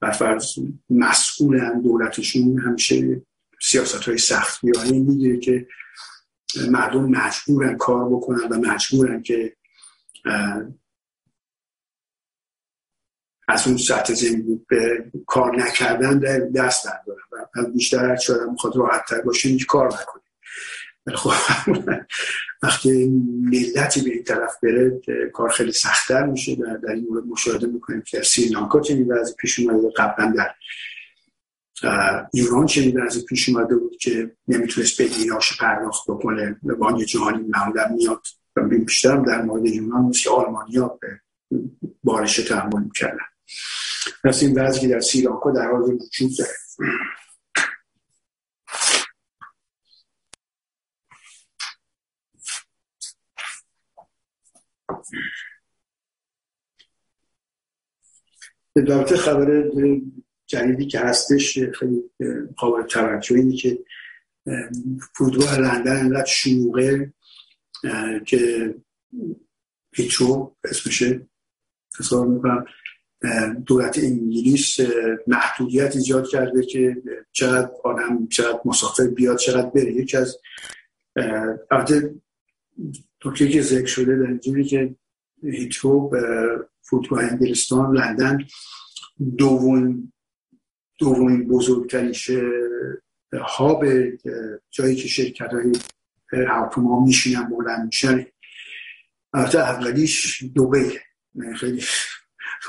[0.00, 0.54] برفرض
[0.90, 3.22] مسئولن دولتشون همیشه
[3.62, 5.68] سیاست های سخت بیانی می‌گیره که
[6.70, 9.56] مردم مجبورن کار بکنن و مجبورن که
[13.48, 16.18] از اون سطح زندگی به کار نکردن
[16.50, 20.21] دست بردارن و بیشتر هر چه می‌خواد راحت تر باشه کار نکنه.
[21.14, 21.30] خب
[22.62, 23.08] وقتی
[23.42, 25.00] ملتی به این طرف بره
[25.32, 29.58] کار خیلی سختتر میشه در, در این مورد مشاهده می‌کنیم که سریلانکا چنین وضعی پیش
[29.58, 30.54] اومده قبلا در
[32.32, 37.88] ایران چنین وضعی پیش اومده بود که نمی‌تونست بدهیاش پرداخت بکنه به بانک جهانی معمولا
[37.88, 38.22] میاد.
[38.86, 41.20] بیشتر در مورد یونان مثل آلمانیا به
[42.04, 43.24] بارش تحمل می‌کردن.
[44.24, 46.50] پس این وضعی در سریلانکا در حال وجود داره.
[58.76, 59.70] البته خبر
[60.46, 62.02] جدیدی که هستش خیلی
[62.56, 63.78] قابل توجه اینه که
[65.14, 67.12] فوتبال لندن انقدر شلوغه
[68.26, 68.74] که
[69.94, 71.26] هیچو اسمشه
[71.98, 72.64] حساب می‌کنم
[73.66, 74.76] دولت انگلیس
[75.26, 79.92] محدودیت ایجاد کرده که چقدر آدم چقدر مسافر بیاد چقدر بره.
[79.92, 80.38] یکی از
[81.70, 82.14] البته
[83.24, 84.94] نکته که ذکر شده در اینجوری که
[85.42, 86.10] هیترو
[86.82, 88.44] فوتبال انگلستان لندن.
[89.38, 90.12] دومین
[90.98, 92.14] دومین بزرگترین
[93.32, 93.84] هاب
[94.70, 95.72] جایی که شرکت های
[96.48, 98.26] هواپیما میشینن بلند میشن.
[99.34, 100.98] البته اولیش دوبی.
[101.56, 101.82] خیلی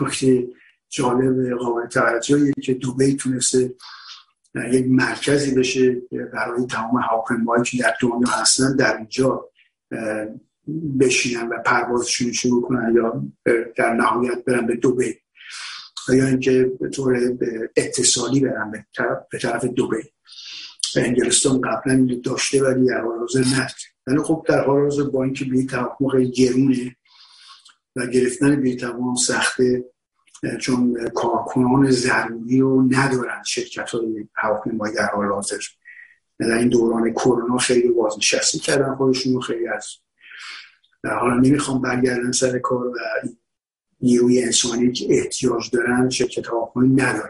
[0.02, 0.48] نکته
[0.90, 3.76] جالب قابل توجهیه که دوبی تونسته
[4.72, 6.02] یک مرکزی بشه
[6.34, 9.50] برای تمام هواپیماهایی که در دنیا هستن در اینجا
[11.00, 13.24] بشینن و پروازشون شروع کنن یا
[13.76, 15.16] در نهایت برن به دوبی.
[16.10, 17.38] و یا اینکه به طور
[17.76, 18.86] اتصالی برن
[19.32, 20.04] به طرف دوبی.
[20.96, 23.44] و انگلستان قبلا داشته ولی در حال حاضر
[24.08, 26.96] یعنی خب در حال حاضر با اینکه به توافق گرونه
[27.96, 28.78] و گرفتن به
[29.18, 29.86] سخته
[30.60, 35.58] چون کارکنان ضروری رو ندارن شرکت های هواپیمایی در حال حاضر.
[36.40, 39.88] در این دوران کرونا خیلی بازنشسته کردن خودشون خیلی از
[41.04, 42.94] حالا نمی‌خوام برگردن سر کار و
[44.02, 47.30] نیروی انسانی که احتیاج دارن شرکت هواپیمایی ندارن.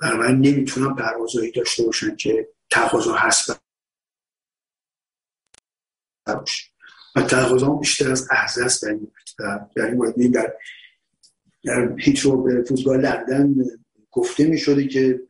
[0.00, 3.50] بنابراین نمی‌تونن پروازهایی داشته باشن که تقاضا هست
[7.16, 9.12] و تقاضا بیشتر از است در این
[9.76, 10.54] در این مورد در
[11.64, 13.54] در هیچ رو به فوتبال لندن
[14.10, 15.20] گفته می شده که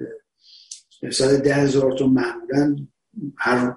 [1.12, 2.76] سال ده هزار تا معمولا
[3.37, 3.76] هر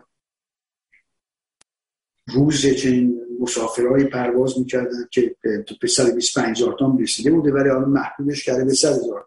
[2.27, 5.35] روز چنین مسافرهایی پرواز می‌کردن که
[5.81, 9.25] به 125 هزار تا رسیده بوده ولی حالا محدودش کرده به 100 هزار.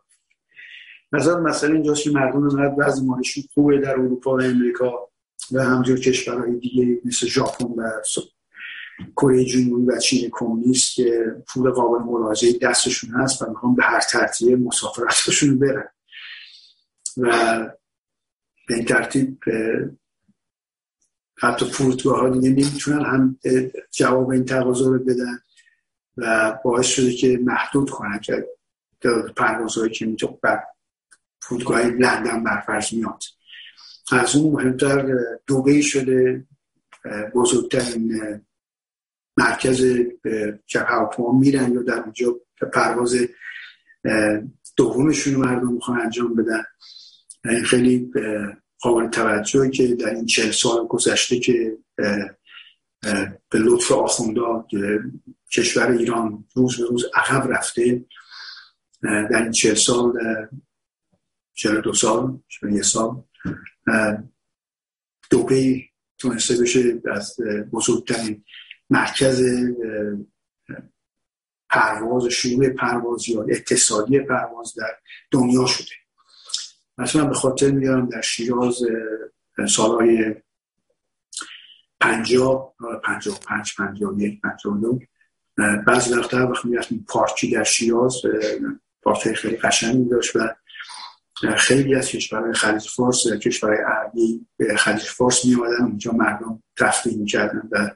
[1.12, 5.10] نظر مثلا اینجاست که مردم انقدر وضع مالشون خوبه در اروپا و امریکا
[5.52, 7.90] و همجور کشورهای دیگه مثل ژاپن و
[9.16, 14.00] کره جنوبی و چین کمونیست که پول قابل ملاحظه دستشون هست و می‌خوان به هر
[14.00, 15.88] ترتیب مسافرتشون برن.
[17.16, 17.30] و
[18.68, 19.38] به این ترتیب
[21.40, 23.38] حتی فرودگاه ها دیگه نمی‌تونن هم
[23.90, 25.38] جواب این تقاضا رو بدن
[26.16, 28.46] و باعث شده که محدود کنن که
[29.36, 30.62] پروازهایی که میتون بر
[31.40, 33.22] فرودگاه لندن برفرض میاد.
[34.12, 35.14] از اون مهمتر
[35.46, 36.46] دوبه شده
[37.34, 38.20] بزرگترین
[39.36, 39.84] مرکز
[40.74, 42.36] هواپیما میرن یا در اونجا
[42.72, 43.16] پرواز
[44.76, 46.64] دومشون مردم می‌خوان انجام بدن.
[47.44, 48.12] این خیلی
[48.80, 51.78] قابل توجهی که در این چهل سال گذشته که
[53.50, 54.66] به لطف آخوندا
[55.52, 58.04] کشور ایران روز به روز عقب رفته.
[59.02, 60.12] در این چهل سال
[61.54, 63.22] چهل دو سال چهل یه سال
[65.30, 65.82] دوبه
[66.18, 67.36] تونسته بشه از
[67.72, 68.44] بزرگترین
[68.90, 69.42] مرکز
[71.70, 74.98] پرواز شروع پرواز یا اقتصادی پرواز در
[75.30, 75.99] دنیا شده.
[76.98, 78.78] مثلا به خاطر میارم در شیراز
[79.68, 80.34] سالهای
[82.00, 82.74] پنجاه
[83.04, 85.00] پنجاه پنج پنجاه یک پنجاه دو
[85.86, 88.14] بعضی وقتا وقتی می‌رفتیم پارکی در شیراز
[89.02, 90.48] پارکی خیلی قشنگی داشت و
[91.56, 97.16] خیلی از کشورهای خلیج فارس کشورهای عربی به خلیج فارس می آمدن اونجا مردم تفریح
[97.18, 97.90] می‌کردن و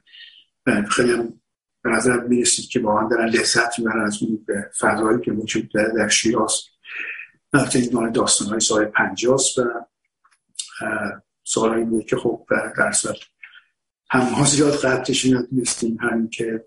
[0.91, 1.41] خیلی هم
[1.83, 4.47] به نظر می‌رسید که با دارن لذت می‌برن از اون
[4.79, 6.63] فضایی که وجود در شیراز.
[7.55, 9.87] البته این مال داستان های سال پنجاست و
[11.45, 12.47] سال بود که خب
[12.77, 13.17] در صورت
[14.11, 16.65] هم زیاد قدرش ندونستیم همین که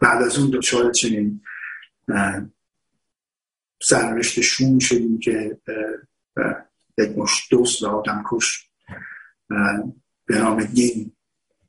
[0.00, 1.40] بعد از اون دچار چنین
[3.82, 5.58] سرنوشت شون شدیم که
[6.98, 8.70] یک مش دوست و آدم کش
[10.26, 11.16] به نام دین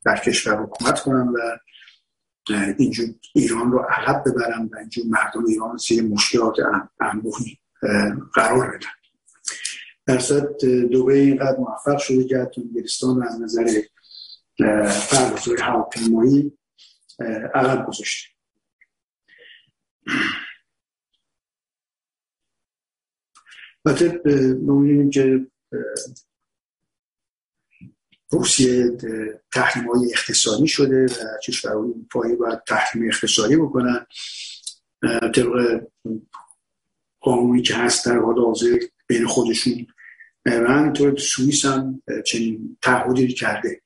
[0.06, 1.38] در کشور حکومت کنم و
[2.50, 6.56] اینجور ایران رو عقب ببرم و اینجور مردم ایران زیر مشکلات
[7.00, 7.60] انبوهی
[8.34, 8.89] قرار بدن.
[10.06, 13.82] در صورت دوبه اینقدر موفق شده که انگلستان از نظر
[15.12, 16.58] پروازهای هواپیمایی
[17.54, 18.30] عقب گذاشته.
[23.86, 25.48] البته ما که
[28.30, 28.97] روسیه
[29.53, 34.05] تحریم های اقتصادی شده و کشورهای اروپایی باید تحریم اقتصادی بکنن.
[35.36, 35.82] طبق
[37.19, 39.88] قانونی که هست در حال حاضر بین خودشون
[40.45, 43.82] و همینطور سوئیس هم چنین تعهدی کرده.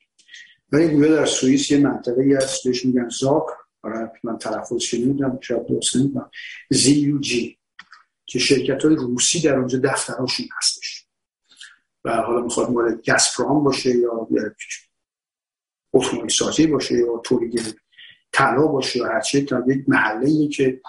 [0.72, 3.46] ولی گویا در سوئیس یه منطقه هست بهش میگن زاک.
[4.24, 6.32] من تلفظ شنیدم شاید درست نمی‌دونم.
[6.70, 7.58] زی یو جی
[8.26, 10.99] که شرکت های روسی در اونجا دفترهاشون هستش.
[12.04, 14.28] و حالا می‌خواد مال گسپرام باشه یا
[15.94, 17.82] اتومبیل سازی باشه یا تولید
[18.32, 19.54] طلا باشه یا هرچی یک
[19.88, 20.82] محله که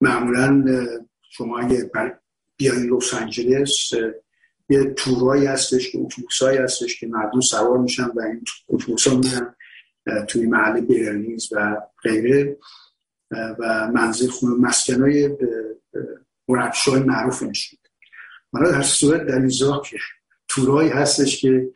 [0.00, 0.64] معمولا
[1.30, 1.90] شما اگه
[2.56, 3.92] بیاین لس آنجلس
[4.70, 9.54] یه تورایی هستش که اتوبوسایی هستش که مردم سوار میشن و این اتوبوسا میرن
[10.28, 12.58] توی محله برلینز و غیره.
[13.30, 15.36] و منزل خونه مسکن های
[16.86, 17.87] های معروف نشید
[18.52, 19.48] حالا در صورت در این
[19.84, 19.96] که
[20.48, 21.68] تورایی هستش که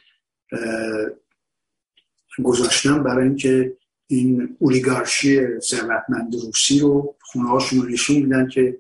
[2.42, 8.78] گذاشتن برای اینکه این اولیگارشی ثروتمند روسی رو خونه هاشون رو نشون میدن که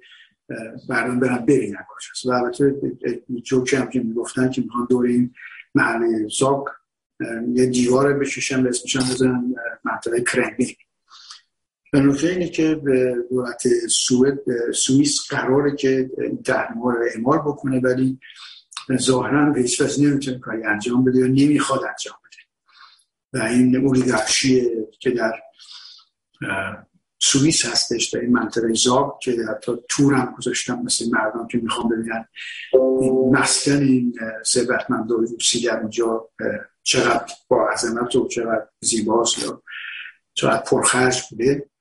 [0.88, 2.74] مردم برن ببینن کجاست و البته
[3.42, 5.34] جوکی هم که می‌گفتن که می‌خوان دور این
[5.74, 6.64] محله زاک
[7.54, 10.76] یه دیوار بششن به اسمشن بزنن منطقه کرنگی.
[11.92, 14.38] به نکته اینه که به دولت سوئد
[14.72, 16.10] سوئیس قراره که
[16.44, 18.18] تحریم رو اعمال بکنه ولی
[18.96, 22.42] ظاهرا به هیچ وجه نمی‌تونه کاری انجام بده یا نمی‌خواد انجام بده.
[23.32, 24.68] و این اولیگارشی
[25.00, 25.32] که در
[27.18, 31.88] سوئیس هستش در این منطقه زاب که حتی تور هم گذاشتم مثل مردم که می‌خوام
[31.88, 32.24] ببینن
[33.00, 34.14] این مسکن این
[34.46, 36.28] ثروتمندان روسی در اونجا
[36.82, 39.62] چقدر با عظمت و چقدر زیباست یا
[40.34, 41.71] چقدر پرخرج بوده.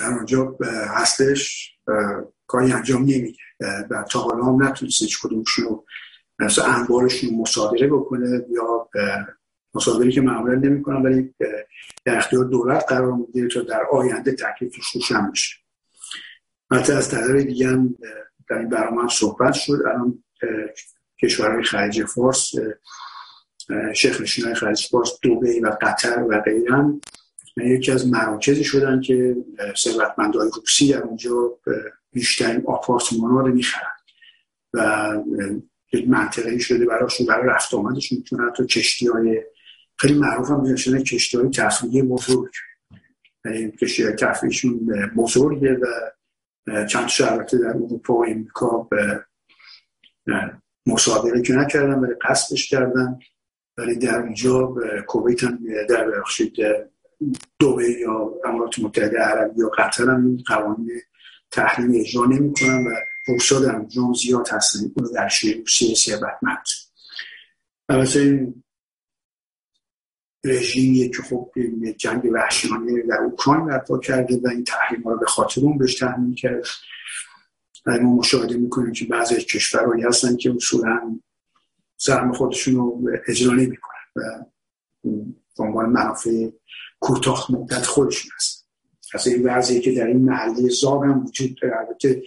[0.00, 0.56] در اونجا
[0.88, 1.72] هستش.
[2.46, 3.38] کاری انجام نمیده.
[3.90, 5.84] و تا حالا هم نتونست هیچ کدومشون رو
[6.66, 8.88] انبارشون مصادره بکنه یا
[9.74, 11.34] مصادره که معمولا نمی‌کنن ولی
[12.04, 15.56] در اختیار دولت قرار میده تا در آینده تکلیفش روشن بشه.
[16.70, 17.96] حتی از طرف دیگه هم
[18.50, 19.82] در این برنامه هم صحبت شد.
[19.86, 20.24] الان
[21.22, 22.50] کشورهای خلیج فارس
[23.94, 27.00] شیخ نشینای خلیج فارس دوبه و قطر و غیرم
[27.56, 29.36] یکی از مراکزی شدن که
[29.76, 31.58] ثروتمندان روسی در اونجا
[32.12, 33.90] بیشترین آپارتمان ها رو می‌خرن.
[34.74, 35.14] و
[35.92, 38.48] یک منطقه شده براشون برای رفت آمدشون می‌تونن.
[38.48, 39.42] حتی کشتی های
[39.98, 42.52] خیلی معروف هم میشنه کشتی های تفریحی بزرگ.
[43.44, 44.86] یعنی کشتی های تفریحشون
[45.16, 45.86] بزرگه و
[46.86, 48.88] چند شربته در اروپا و امریکا
[50.86, 53.18] مصادره که نکردن ولی قصدش کردن.
[53.78, 54.74] ولی در اونجا
[55.06, 56.54] کویت هم در بخشید
[57.58, 60.90] دوبه یا امارات متحده عربی یا قطر هم این قوانین
[61.50, 62.90] تحریم اجرا نمی کنن و
[63.50, 64.80] در اونجا زیاد هستن
[65.14, 66.64] در شیعه روسیه ثروتمند
[67.88, 68.64] البته این
[70.44, 71.50] رژیمیه که خب
[71.96, 75.94] جنگ وحشیانه در اوکراین برپا کرده و این تحریم ها رو به خاطر اون بهش
[75.94, 76.66] تحمیل کرد.
[77.86, 81.20] و ما مشاهده می‌کنیم که بعضی کشورهایی هستن که اصولا
[81.96, 84.44] زرم خودشون رو اجرا نمی کنن و
[85.62, 86.48] عنوان منافع
[87.04, 88.68] کوتاه مدت خودشون هست.
[89.14, 91.74] از این وضعی که در این محله زاب هم وجود داره.
[91.78, 92.22] البته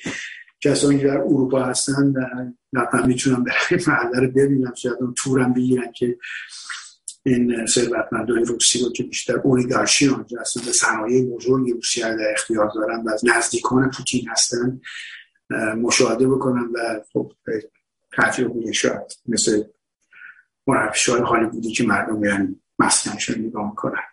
[0.62, 2.14] کسانی در اروپا هستن
[2.74, 6.18] نفهم می‌تونم برای محله رو ببینم شاید اون تورم بگیرن که
[7.24, 12.72] این ثروتمندان روسی رو که بیشتر اولیگارشی آنجا هستن به صنایع بزرگ روسیه در اختیار
[12.76, 14.82] دارن و از نزدیکان پوتین هستن
[15.78, 17.32] مشاهده بکنن و خب
[18.18, 19.64] تجربه شاید مثل
[20.68, 24.04] مرفش های هالیوودی که مردم بیان مسکنشون نگاه می‌کنن.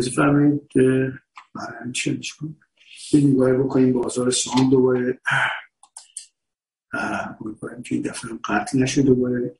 [0.00, 0.68] فرمایید
[1.92, 2.20] چی
[3.12, 5.20] یه نگاهی بکنیم بازار سهام دوباره.
[7.40, 9.58] امیدوارم که این دفعه قطع نشه دوباره.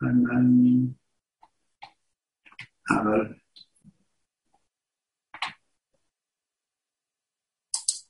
[0.00, 0.94] من
[2.90, 3.34] اول.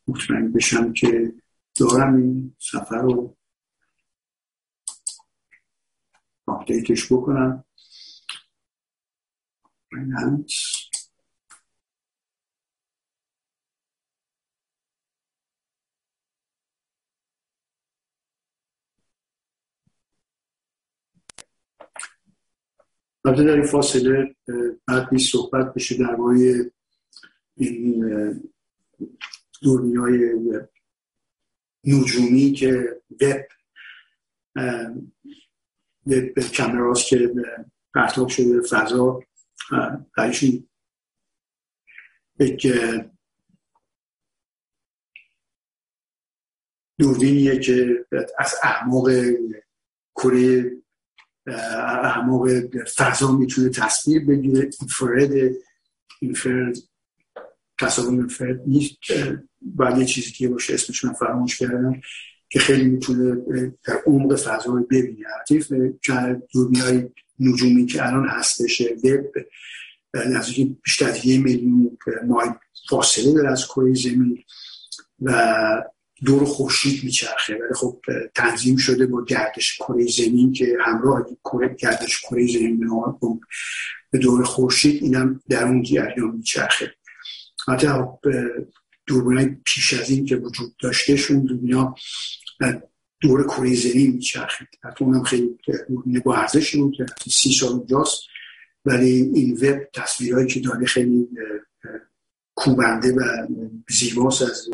[0.09, 1.33] مطمئن بشم که
[1.75, 3.37] دارم این سفر رو
[6.47, 7.66] آپدیتش بکنم.
[9.97, 10.91] Finance.
[23.25, 24.37] البته در این فاصله
[24.87, 26.71] بعد نیز صحبت بشه در درباره
[27.57, 28.05] این
[29.63, 30.43] دنیای
[31.85, 33.47] نجومی که وب
[36.07, 37.35] وب کمراست که
[37.95, 39.21] پرتاب شده فضا
[40.17, 40.69] برایشون
[42.41, 42.67] یک
[46.99, 48.07] دوربینیه که
[48.39, 49.09] از اعماق
[50.15, 50.73] کره
[51.47, 52.49] اعماق
[52.97, 54.71] فضا می‌تونه تصویر بگیره.
[54.81, 55.31] اینفراد
[56.21, 56.77] اینفراد
[57.81, 58.93] تصاویر اینفراد نیست
[59.61, 62.01] بعد یه چیزی که باشه اسمش من فراموش کردم
[62.49, 63.35] که خیلی می‌تونه
[63.85, 65.29] در عمق فضا ببینه.
[65.41, 65.73] حتیف
[66.53, 67.09] دوربین های
[67.41, 69.27] نجومی که الان هستش وب
[70.15, 72.53] نزدیک بیشتر یه میلیون مایل
[72.89, 74.45] فاصله داره از کره زمین
[75.23, 75.83] و
[76.25, 77.55] دور خورشید میچرخه.
[77.55, 78.01] ولی خب
[78.35, 82.91] تنظیم شده با گردش کره زمین که همراه کره گردش کره زمین
[84.11, 86.95] به دور خورشید اینم در اون جریان میچرخه.
[87.69, 87.89] حتی
[89.07, 91.95] دوربینای پیش از این که وجود داشتهشون دنیا
[93.27, 94.69] دور کره زمین میچرخید.
[94.85, 95.59] حتی اونم خیلی
[96.25, 96.97] با ارزشی بود
[97.31, 98.21] سی سال اونجاست.
[98.85, 101.29] ولی این وب تصویرهایی که داره خیلی
[102.55, 103.47] کوبنده و
[103.89, 104.69] زیباست از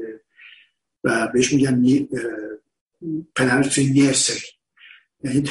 [1.04, 2.08] و بهش میگن
[3.36, 4.46] پلنتری نرسری.
[5.24, 5.48] یعنی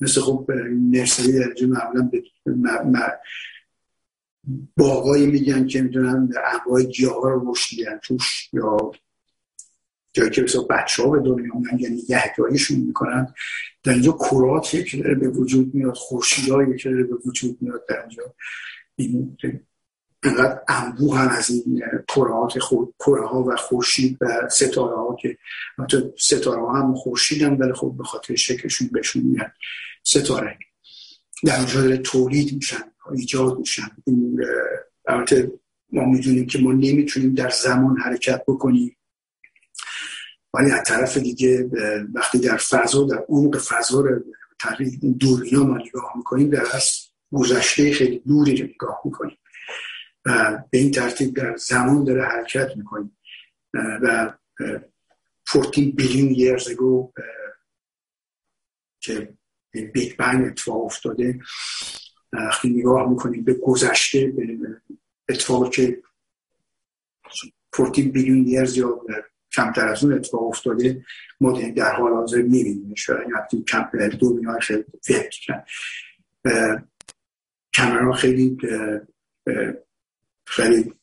[0.00, 2.10] مثل خب نرسری در اینجا معمولا
[4.76, 8.90] باقایی میگن که می‌دونن انواع گیاه ها رو رشد میدن توش یا
[10.12, 13.34] جایی که مثلا بچه ها به دنیا میان یعنی نگهداریشون می‌کنن.
[13.82, 18.00] در اینجا کرات که داره به وجود میاد خورشیدهایی که داره به وجود میاد در
[18.00, 18.34] اینجا.
[18.96, 19.36] این
[20.22, 20.60] انقدر
[21.00, 22.58] هم از این کرهات
[22.98, 25.38] کره ها و خورشید و ستاره ها که
[25.78, 29.52] حتی ستاره هم خورشید هم ولی خب به خاطر شکلشون بهشون میاد
[30.04, 30.58] ستاره.
[31.44, 32.82] در اونجا تولید میشن
[33.14, 33.90] ایجاد میشن.
[35.08, 35.52] البته
[35.92, 38.96] ما می‌دونیم که ما نمی‌تونیم در زمان حرکت بکنیم.
[40.54, 41.70] ولی از طرف دیگه
[42.14, 44.04] وقتی در فضا در عمق فضا
[44.60, 44.90] طریق
[45.52, 46.90] ها ما نگاه می‌کنیم در از
[47.32, 49.38] گذشته خیلی دوری رو نگاه می‌کنیم
[50.26, 53.18] و به این ترتیب در زمان داره حرکت می‌کنیم.
[53.74, 54.32] و
[55.52, 57.12] 14 بیلیون years ago
[59.00, 59.34] که
[59.72, 61.40] بیگ بنگ اتفاق افتاده
[62.32, 64.58] وقتی نگاه می‌کنیم به گذشته به
[65.28, 66.02] اتفاقی که
[67.76, 69.00] 14 بیلیون years یا
[69.54, 71.04] کمتر از اون اتفاق افتاده
[71.40, 72.94] ما در حال حاضر می‌بینیم.
[72.94, 75.64] شاید وقتی کم دو میان خیلی فکر
[77.74, 78.56] کمرها خیلی
[80.46, 80.94] خیلی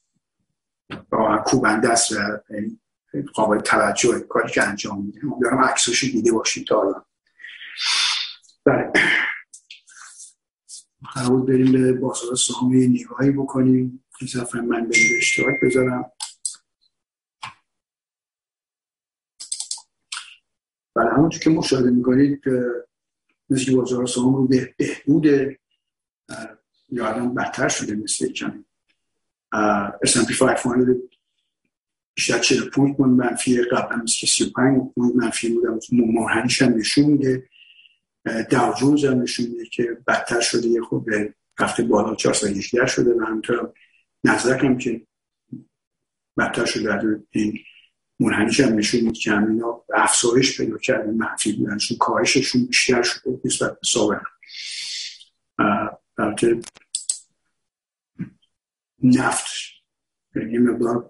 [1.46, 2.16] کوبنده است و
[3.34, 7.06] قابل توجه کاری که انجام میده امیدوارم عکساشو دیده باشید تا الان.
[8.66, 8.92] بله.
[11.14, 14.06] قرار بریم به بازار سهام نگاهی بکنیم.
[14.22, 16.12] این من به اشتراک بذارم.
[21.00, 22.42] بله همونطور که مشاهده می‌کنید
[23.50, 25.26] مثل بازار رو به بهبود
[26.90, 28.66] یا الان بدتر شده مثل کمی
[30.06, 30.96] S&P 500
[32.16, 37.50] بیشتر 45 پوینت منفی قبلا مثل که 35 پوینت منفی بودم ماهنیش هم نشون میده.
[38.50, 41.10] داو جونز هم نشون میده که بدتر شده یه خوب
[41.60, 43.74] هفته بالا 418 شده و همینطور
[44.24, 45.02] نزدک هم که
[46.38, 47.24] بدتر شده.
[47.30, 47.60] این
[48.20, 53.40] منحنیش هم نشون میده که همینا افزایش پیدا کرده منفی بودن چون کاهششون بیشتر شده
[53.46, 54.22] نسبت به سابق
[56.18, 56.60] البته
[59.04, 59.46] نفت
[60.36, 61.10] یعنی مقدار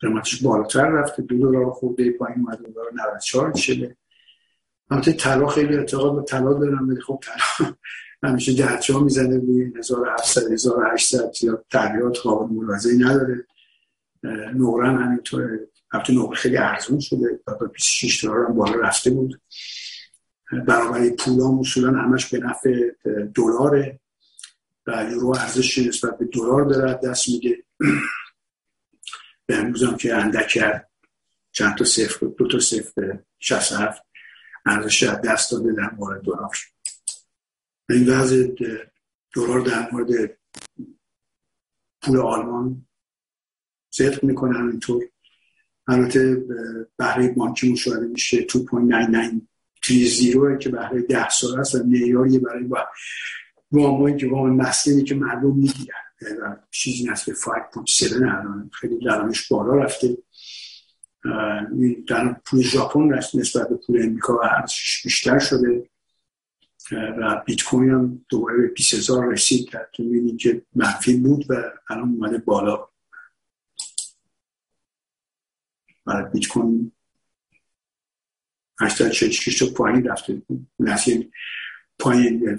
[0.00, 1.22] قیمتش بالاتر رفته.
[1.22, 3.96] دو دلار خورده پایین اومده دلار 94 شده
[4.90, 7.74] البته طلا خیلی اعتقاد به طلا دارم ولی خب طلا
[8.22, 13.46] همیشه درجا می‌زنه روی 1700 1800 یا تغییرات قابل ملاحظه‌ای نداره.
[14.54, 15.58] نقرن همینطور
[15.92, 19.40] البته نقره خیلی ارزون شده تا 26 دلار هم بالا رفته بود.
[20.66, 22.90] برابری پولا اصولا همش به نفع
[23.34, 24.00] دلاره.
[24.86, 27.64] و یورو ارزش نسبت به دلار داره دست میده.
[29.46, 30.58] به امروز که اندک
[31.52, 34.02] چند تا صفر دو تا صفر 67
[34.66, 36.56] ارزش دست داده در مورد دلار.
[37.88, 38.48] این وضع
[39.34, 40.38] دلار در مورد
[42.02, 42.86] پول آلمان
[43.90, 45.04] صدق می‌کنه همینطور
[45.88, 46.44] البته
[46.96, 52.64] بهره بانکی مشاهده میشه 2.9930 که بهره ده سال است و معیاری برای
[53.72, 55.94] وامایی که وام مسکنی که مردم می‌گیرن.
[56.70, 60.18] چیزی نست به 5.7 الان خیلی درامش بالا رفته.
[62.08, 65.90] در پول ژاپن رست نسبت به پول امریکا و ارزشش بیشتر شده.
[66.92, 69.70] و بیت کوین هم دوباره به 20 هزار رسید.
[69.72, 71.54] در تو که منفی بود و
[71.90, 72.88] الان اومده بالا.
[76.08, 76.92] و بیت کوین.
[78.80, 80.42] 846 تا پایین رفته.
[80.78, 81.30] نسیل
[81.98, 82.58] پایین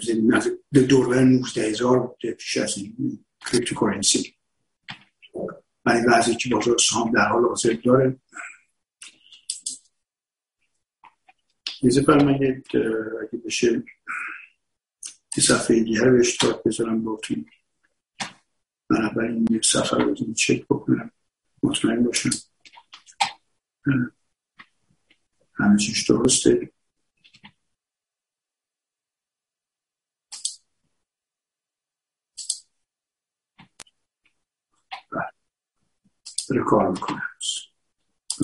[0.71, 4.35] به دوربر 19 هزار بوده پیش از این cryptocurrency
[5.85, 8.19] این وضعی که بازار سهام در حال حاضر داره.
[11.83, 12.65] نیزه فرمایید
[13.21, 13.83] اگه بشه
[15.37, 17.35] یه صفحه دیگه رو اشتراک بذارم با تو
[18.89, 21.11] من اول این صفحه رو چک بکنم.
[21.63, 22.29] مطمئن باشم.
[25.53, 26.71] همه چیش درسته؟
[36.49, 36.63] بله.
[36.63, 37.21] کار می‌کنه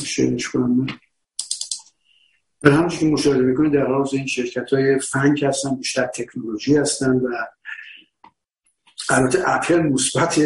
[0.05, 0.87] شیرش کنم
[2.61, 7.15] به همچنین که مشاهده می‌کنید در حال این شرکت های فنک هستن بیشتر تکنولوژی هستن
[7.15, 7.27] و
[9.09, 10.39] البته اپل مثبت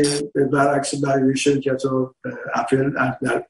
[0.52, 2.16] برعکس برای شرکت ها
[2.54, 2.90] اپل
[3.22, 3.46] در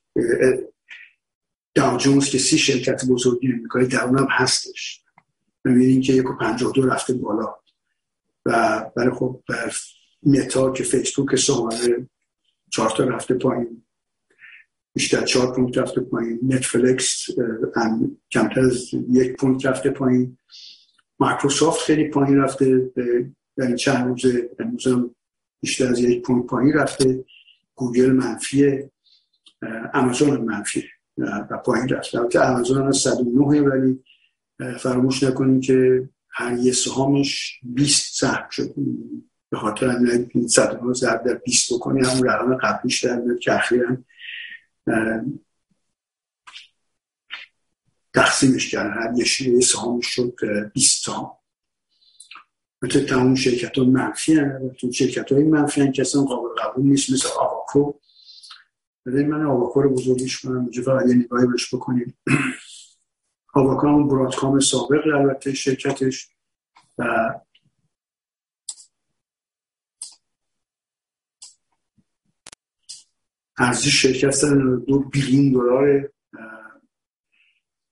[1.80, 5.02] داو جونز که سی شرکت بزرگی امریکایی در اونم هستش.
[5.64, 7.56] می‌بینین که یک و پنجاه دو رفته بالا.
[8.46, 9.44] و برای خب
[10.24, 12.10] متا که فیسبوک سامانه
[12.72, 13.84] چهار تا رفته پایین.
[14.94, 16.40] بیشتر چهار point رفته پایین.
[16.44, 17.26] نتفلکس
[18.32, 20.38] کمتر از یک point رفته پایین.
[21.20, 22.92] مایکروسافت خیلی پایین رفته.
[23.58, 24.26] در چند روز
[24.60, 25.12] امروز
[25.62, 27.26] بیشتر از یک point پایین رفته.
[27.76, 28.92] گوگل منفیه.
[29.94, 30.90] امازون منفیه.
[31.20, 34.04] و پایین رفته البته امازون هم 109 ولی
[34.80, 38.74] فراموش نکنیم که هر یه سهامش 20 سهم شد.
[39.50, 43.98] به خاطر همین 109 ضرب در 20 بکنی همون رقم قبلیش در میاد که اخیرا
[48.14, 48.94] تقسیمش کردن.
[48.94, 49.14] هر
[49.48, 50.34] یه سهامش شد
[50.74, 51.32] 20 سهام
[52.82, 54.42] مثل تمام شرکت ها منفی
[54.80, 57.12] تو شرکت های منفی که اصلا قابل قبول نیست.
[57.12, 57.94] مثل آواکو.
[59.06, 62.18] بذارید من آواکو رو بزرگیش کنم اینجا فقط یه نگاهی بهش بکنیم.
[63.54, 66.30] آواکو هم برادکام سابق البته شرکتش.
[66.98, 67.34] و
[73.58, 74.46] ارزش شرکت
[74.88, 76.12] دو بیلیون دلار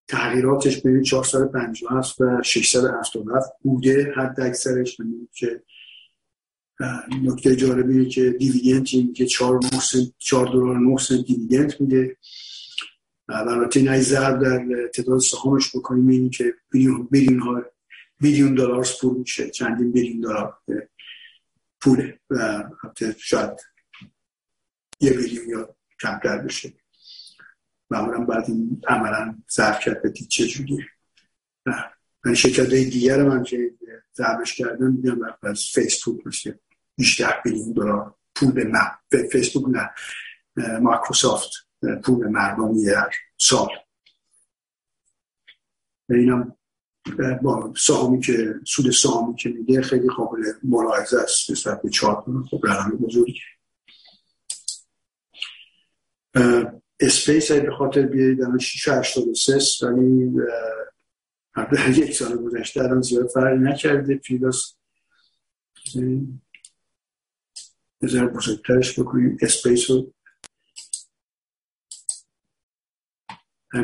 [0.07, 4.97] تغییراتش بین 457 و 677 بوده حد اکثرش.
[5.33, 5.63] که
[7.23, 9.59] نکته جالبی که دیویدنت این که 4
[10.17, 12.17] 4 دلار 9 سنت دیویدنت میده.
[13.27, 17.63] و البته این ضرب در تعداد سهامش بکنیم این که بیلیون بیلیون ها
[18.19, 19.49] بیلیون دلار پول میشه.
[19.49, 20.57] چندین بیلیون دلار
[21.81, 22.63] پوله و
[23.17, 23.59] شاید
[24.99, 26.73] یه بیلیون یا کمتر بشه.
[27.89, 30.85] معمولا بعد این عملا ضرب کرد به چه جوریه
[32.25, 33.71] من شرکت های دیگر من که
[34.15, 34.91] ضربش کردم.
[34.91, 36.53] میگم از فیسبوک مثل
[36.97, 38.91] بیشتر بیلیون دلار پول نه
[39.31, 39.89] فیسبوک نه
[40.79, 41.51] مایکروسافت
[42.03, 43.69] پول مردمی در سال.
[46.09, 46.57] اینم
[47.41, 52.61] با سهامی که سود سهامی که میگه خیلی قابل ملاحظه است نسبت به چهار خب
[52.63, 53.39] رقم بزرگی.
[56.99, 60.33] اسپیس به خاطر بیارید الان 683 ولی
[61.97, 64.15] یک سال گذشته الان زیاد فرقی نکرده.
[64.15, 64.77] پیداست
[68.01, 70.13] بذار بزرگترش بکنیم اسپیس رو.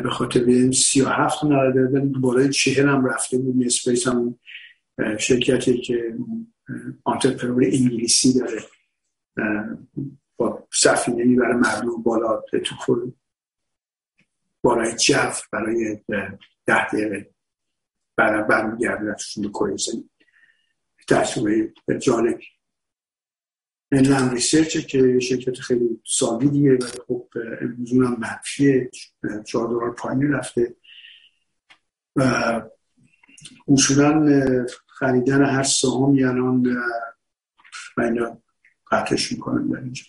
[0.02, 3.66] به خاطر بیاریم 37 نرده ولی بالای چهل هم رفته بود.
[3.66, 4.38] اسپیس هم
[5.18, 6.18] شرکتی که
[7.04, 8.62] entrepreneur انگلیسی داره.
[10.36, 13.12] با سفینه می‌بره مردم بالا تو
[14.62, 16.00] بالای جو برای
[16.66, 17.34] ده دقیقه
[18.16, 19.10] بعد برمیگرده.
[19.10, 20.10] رفتشون به کره زمین.
[21.08, 22.40] تجربه جالب
[23.92, 26.00] Lam Research ه که شرکت خیلی
[26.40, 27.28] دیگه و خب
[27.60, 28.90] امروز هم منفیه
[29.46, 30.76] چهار دلار پایین رفته.
[32.16, 32.62] و
[33.68, 34.26] اصولا
[34.86, 36.76] خریدن هر سهامی الان
[37.96, 38.38] من
[38.90, 40.04] قطعش می‌کنم در اینجا.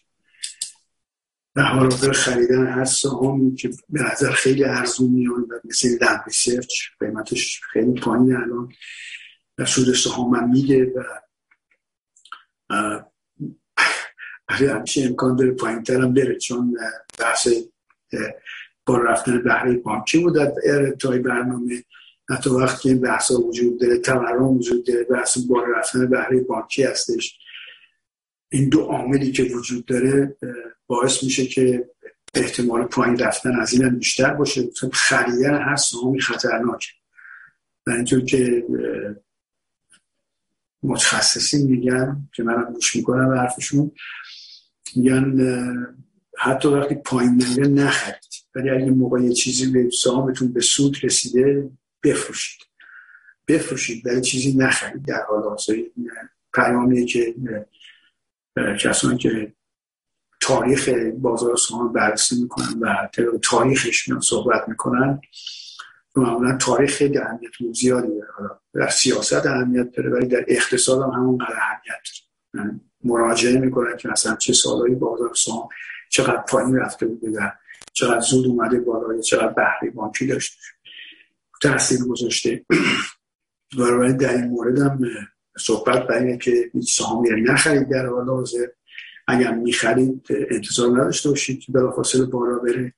[1.55, 6.73] و حالا خریدن هر سهامی که به نظر خیلی ارزون میان و مثل لب ریسرچ
[6.99, 8.73] قیمتش خیلی پایین الان.
[9.57, 10.93] و سود سهام هم میده
[12.69, 13.03] و
[14.50, 16.78] همیشه امکان داره پایین ترم بره چون
[17.20, 17.48] بحث
[18.86, 20.36] با رفتن بهره بانکی بود.
[20.36, 21.84] در تای برنامه
[22.30, 27.39] حتی وقتی این بحث وجود داره تورم وجود داره بحث بار رفتن بهره بانکی هستش.
[28.52, 30.38] این دو عاملی که وجود داره
[30.88, 31.89] باعث میشه که
[32.34, 34.70] احتمال پایین رفتن از این بیشتر باشه.
[34.93, 36.88] خریدن هر سهامی خطرناک
[37.88, 38.66] و اینطور که
[40.86, 43.92] متخصصین میگن که منم گوش می‌کنم حرفشون.
[44.96, 45.38] میگن
[46.38, 48.16] حتی وقتی پایین نمیره نخرید.
[48.56, 51.70] ولی اگه موقع یه چیزی به سهامتون به سود رسیده
[52.04, 52.62] بفروشید.
[53.48, 54.08] بفروشید.
[54.08, 55.06] ولی چیزی نخرید.
[55.06, 55.74] در حال حاضر
[56.54, 57.36] پیامیه که
[58.80, 59.54] کسانی که
[60.42, 63.10] تاریخ بازار سهام بررسی می‌کنن و
[63.44, 65.22] تاریخش میان صحبت می‌کنن
[66.16, 71.41] معمولا تاریخ خیلی اهمیت زیادی داره در سیاست اهمیت داره ولی در اقتصاد هم همون
[71.41, 72.01] اهمیت
[72.53, 72.80] داره.
[73.03, 75.70] مراجعه می‌کنن که مثلا چه سالهایی بازار سهام
[76.09, 77.51] چقدر پایین رفته بوده و
[77.93, 80.57] چقدر زود اومده بالا چقدر بهره بانکی داشته.
[81.61, 82.66] تاثیر گذاشته.
[83.78, 84.99] بنابراین در این مورد هم
[85.57, 88.68] صحبت بر که هیچ سهامی نخرید در حال حاضر.
[89.28, 92.93] اگر می‌خرید انتظار نداشته باشید که بلافاصله بالا بره.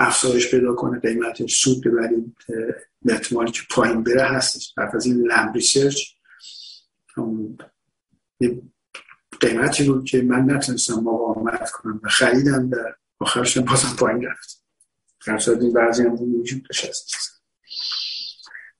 [0.00, 2.36] افزایش پیدا کنه قیمتش سود ببرید
[3.08, 4.74] احتمالی که پایین بره هستش.
[4.76, 6.02] بعد از این لم ریسرچ
[9.40, 14.60] قیمتی رو که من نتونستم مقاومت کنم و خریدم در آخرش بازم پایین رفت.
[15.18, 17.42] خرصاد این بعضی هم وجود هست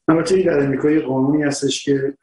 [0.09, 2.19] البته در امریکا یه قانونی هستش که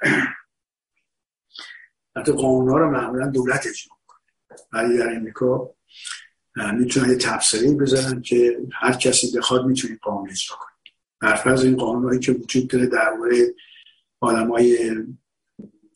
[2.17, 5.75] حتی قانون ها رو معمولا دولت اجرا کنه ولی در امریکا
[6.57, 12.19] می‌تونن یه تبصره بذارن که هر کسی بخواد می‌تونه قانون اجرا کنه برفرض این قانون
[12.19, 13.35] که وجود داره در مورد
[14.19, 14.95] آدم های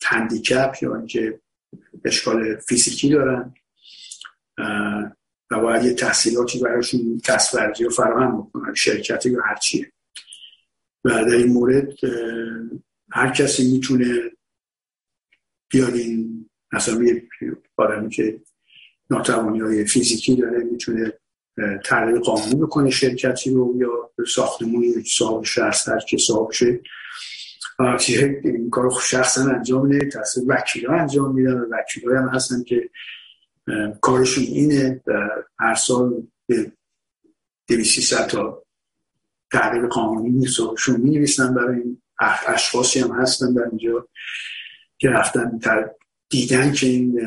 [0.02, 1.40] هندیکپ یا اینکه
[2.04, 3.54] اشکال فیزیکی دارن
[5.50, 9.92] و باید یه تحصیلاتی براشون تصورجی رو فراهم بکنن شرکتی یا هر چیه.
[11.04, 11.92] و در این مورد
[13.12, 14.30] هر کسی می‌تونه
[15.70, 17.28] بیاد این مثلا یه
[17.76, 18.40] آدمی که
[19.10, 21.12] ناتوانی های فیزیکی داره می‌تونه
[21.84, 26.80] تغییر قانونی بکنه شرکتی رو یا ساختمونی صاحب شهر که صاحب شه.
[28.44, 32.90] این کار شخصا انجام میده تصویر وکیل انجام میدن و وکیل هم هستن که
[34.00, 35.00] کارشون اینه
[35.58, 36.72] هر سال به
[37.68, 38.62] دویسی تا
[39.52, 42.02] تغییر قانونی نیستشون می نویسن برای این
[42.46, 44.08] اشخاصی هم هستن در اینجا
[44.98, 45.60] که رفتن
[46.28, 47.20] دیدن که این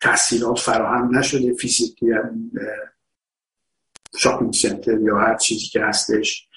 [0.00, 2.06] تحصیلات فراهم نشده فیزیکی
[4.16, 6.48] شاپینگ سنتر یا هر چیزی که هستش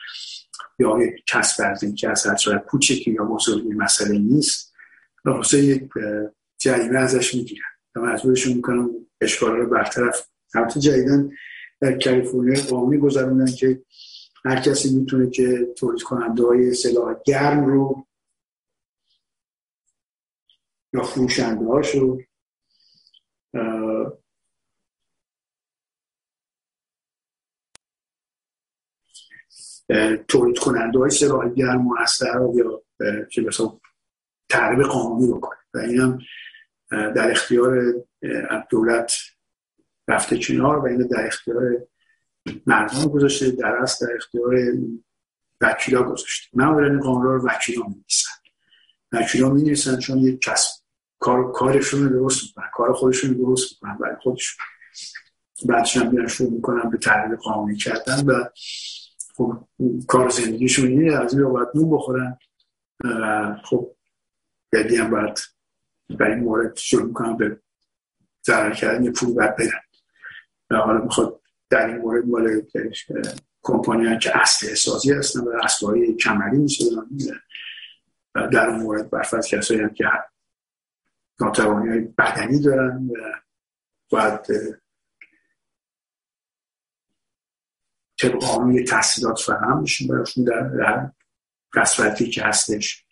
[0.79, 4.73] یا کسب از این که از هر کوچکی یا بزرگی مسئله نیست
[5.25, 5.89] و واسه یک
[6.57, 8.89] جریمه ازش می‌گیرن و مجبورشون می‌کنن
[9.21, 11.31] اشکال رو برطرف البته جدیدن
[11.81, 13.83] در کالیفرنیا قانونی گذروندن که
[14.45, 18.07] هر کسی می‌تونه که تولید کننده های سلاح گرم رو
[20.93, 22.17] یا فروشنده هاشو
[30.27, 31.95] تولید کننده های سلاح گرم و
[32.55, 32.83] یا
[33.31, 33.79] که مثلا
[34.49, 35.59] تعریب قانونی بکنه.
[35.73, 36.19] و این هم
[36.91, 37.93] در اختیار
[38.69, 39.13] دولت
[40.07, 41.87] رفته کنار و این در اختیار
[42.65, 44.55] مردم گذاشته در اصل در اختیار
[45.61, 46.49] وکیلا گذاشته.
[46.53, 48.31] من این قانون رو وکیلا می نویسن
[49.11, 50.80] وکیلا می نویسن چون یک کسب
[51.21, 52.69] کار کارشون درست می‌کنن.
[52.73, 53.97] کار خودشون درست می‌کنن.
[53.97, 54.65] برای خودشون.
[55.65, 58.43] بعدش هم بیان شروع می‌کنن به تعریب قانونی کردن و
[59.35, 59.67] خب
[60.07, 62.37] کار زندگیشون اینه از این باید نون بخورن.
[63.63, 63.95] خب
[64.73, 65.39] بدی هم باید
[66.09, 67.59] برای این مورد شروع می‌کنن به
[68.45, 69.81] ضرر کردن یه پول باید بدن.
[70.69, 72.61] و حالا می‌خواد در این مورد مال
[73.61, 76.85] کمپانی که اصل سازی هستن و اصلهای کمری میشه
[78.35, 80.05] در اون مورد برفت کسایی هم که
[81.41, 83.13] ناتوانی های بدنی دارن و
[84.09, 84.39] باید
[88.19, 91.11] طبق قانون تحصیلات فراهم میشون براشون در
[91.73, 93.05] قصفتی که هستش.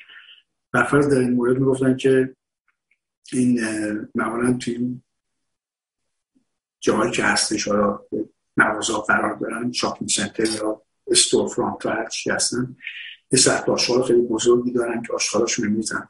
[0.72, 2.36] برفرض در این مورد می‌گفتن که
[3.34, 3.60] این
[4.16, 5.04] معمولا توی این
[6.80, 8.00] جاهایی که هستش حالا
[8.58, 12.76] مغازه قرار دارن شاپینگ سنتر یا استور فرانت و هرچی هستن
[13.32, 13.66] یه سخت
[14.08, 16.08] خیلی بزرگی دارن که آشغالاشون میزن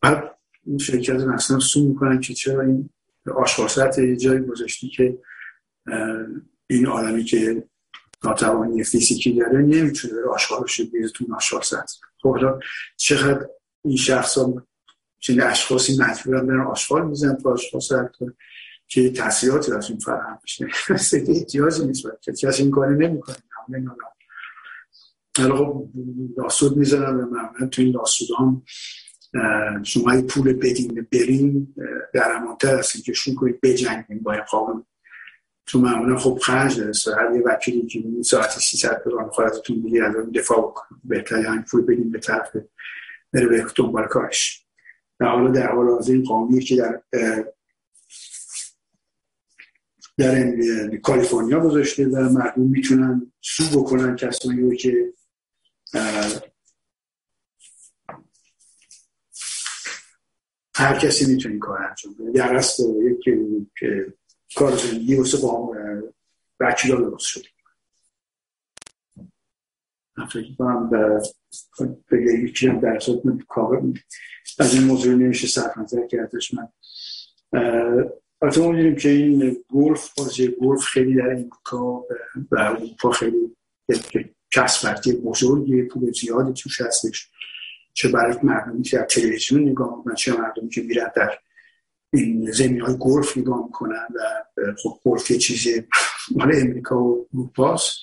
[0.00, 0.35] بعد
[0.66, 2.90] این شرکت مثلا سو می‌کنن که چرا این
[3.36, 5.18] آشغال یه جایی گذاشتی که
[6.66, 7.64] این آدمی که
[8.24, 11.62] ناتوانی فیزیکی داره نمی‌تونه بره آشغالش بیره تو آشغال
[12.22, 12.60] خب
[12.96, 13.46] چقدر
[13.84, 14.66] این شخص ها
[15.18, 18.10] چین اشخاصی مجبورن برن آشغال میزن تو آشغال
[18.88, 23.36] که تحصیلاتی از این فرهم بشه؟ سیده احتیاجی نیست که کسی این کاری نمی‌کنه.
[25.38, 25.88] حالا خب
[26.38, 28.62] لاسود می‌زنن و معمولا تو این لاسود هم
[29.84, 31.74] شما پول بدین برین
[32.14, 34.86] در امانتر هستین که شون کنید بجنگین با قانون.
[35.66, 36.92] تو معمولا خب خرج داره.
[37.16, 41.00] هر یه وکیلی که ساعت 300 دلار می‌خواد ازتون بگیر از دفاع بکنه.
[41.04, 42.56] بهتر یعنی پول بدین به طرف
[43.32, 44.66] بره به دنبال کارش.
[45.20, 47.00] و حالا در حال حاضر این قانونی که در
[50.18, 55.12] در کالیفرنیا گذاشته و مردم می‌تونن سو بکنن کسانی رو که
[60.78, 62.30] هر کسی می‌تونه این کار انجام بده.
[62.30, 63.24] در اصل یک
[64.56, 65.76] کار زندگی واسه با
[66.60, 67.48] وکیلا درست شده.
[70.32, 70.90] فکر کنم
[72.08, 72.98] به یکی هم در
[73.48, 73.82] کاور
[74.58, 76.68] از این موضوع نمیشه صرف نظر کردش من.
[78.42, 82.04] البته ما می‌دونیم که این گلف بازی گلف خیلی در امریکا
[82.50, 83.56] و اروپا خیلی
[84.50, 87.30] کسب بزرگی پول زیادی توش هستش.
[87.96, 91.38] چه برای مردمی که در تلویزیون نگاه می‌کنن چه مردمی که میرن در
[92.12, 94.20] این زمین های گلف نگاه می‌کنن و
[94.82, 95.82] خب گلف یه چیزی
[96.36, 97.98] مال امریکا و اروپاست.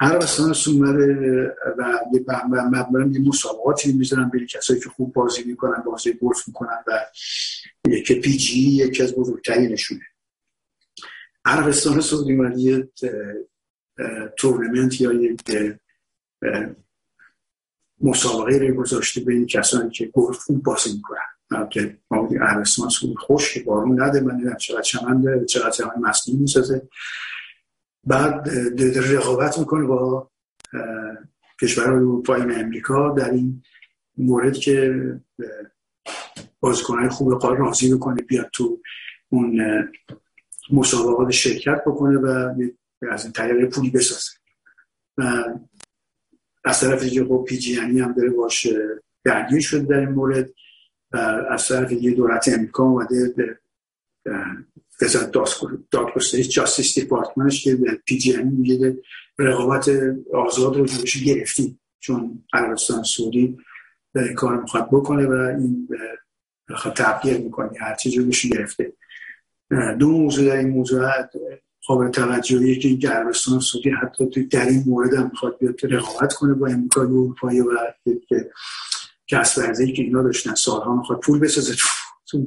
[0.00, 1.54] هر وسط اومده
[2.26, 7.06] و معمولا یه مسابقاتی می‌ذارن برای کسایی که خوب بازی می‌کنن بازی گلف می‌کنن و
[7.88, 10.02] یک PGA یکی از بزرگترینشونه.
[11.44, 12.88] عربستان سعودی اومده یه
[14.36, 15.40] تورنمنت یا یک
[18.00, 21.68] مسابقه رو گذاشته به این کسانی که گلف خوب بازی می‌کنن.
[21.70, 21.98] که
[22.40, 22.88] عربستان
[23.18, 26.88] خوش که بارون نده من دیدم چقدر چمن چقدر چمن مصنوعی می‌سازه.
[28.04, 28.48] بعد
[28.96, 30.30] رقابت می‌کنه با
[31.60, 33.62] کشور اروپایی امریکا در این
[34.18, 34.94] مورد که
[36.60, 38.80] بازیکنهای خوب قال راضی بکنه بیاد تو
[39.28, 39.62] اون
[40.72, 42.54] مسابقات شرکت بکنه و
[43.10, 44.30] از این طریق پولی بسازه.
[45.18, 45.44] و
[46.66, 48.66] از طرف دیگه با PGA هم داره باش
[49.24, 50.50] درگیر شده در این مورد
[51.50, 53.34] از طرف دیگه دولت امریکا اومده
[55.02, 55.32] وزارت
[55.90, 57.76] دادگستری Justice Department ش که
[58.06, 58.96] PGA ام میگه
[59.38, 59.90] رقابت
[60.34, 63.58] آزاد رو جلوش گرفتیم چون عربستان سعودی
[64.36, 65.88] کار می‌خواد بکنه و این
[66.68, 68.92] خب تبدیل می‌کنه هر چیزی روش گرفته.
[69.98, 71.06] دو موضوع در این موضوع
[71.86, 76.54] قابل توجهیه که این عربستان سعودی حتی در این مورد هم می‌خواد بیاد رقابت کنه
[76.54, 77.70] با امریکا و اروپایی و
[79.26, 81.74] کسب ورزی که اینا داشتن سالها می‌خواد پول بسازه
[82.26, 82.46] تو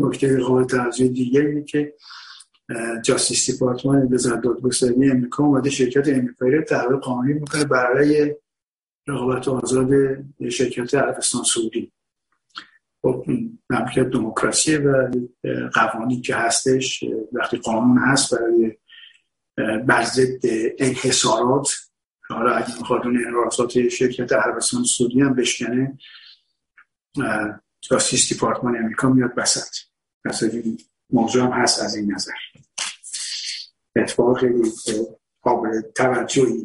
[0.00, 1.94] نکته قابل توجه اینه که
[3.04, 8.34] جاستیس دیپارتمان وزارت دادگستری امریکا اومده شرکت امریکایی رو تحویل قانونی می‌کنه برای
[9.08, 9.90] رقابت آزاد
[10.50, 11.92] شرکت عربستان سعودی.
[13.02, 13.24] خب
[13.70, 15.10] مملکت دموکراسی و
[15.74, 18.76] قوانین که هستش وقتی قانون هست برای
[19.86, 20.40] بر ضد
[20.78, 21.68] انحصارات
[22.28, 25.98] حالا اگه می‌خواد اون انحصارات شرکت عربستان سعودی هم بشکنه
[27.80, 29.76] جاستیس دیپارتمان امریکا میاد بسط
[30.24, 30.50] مثلا
[31.10, 32.32] موضوع هم هست از این نظر.
[33.96, 34.70] اتفاق خیلی
[35.42, 36.64] قابل توجهی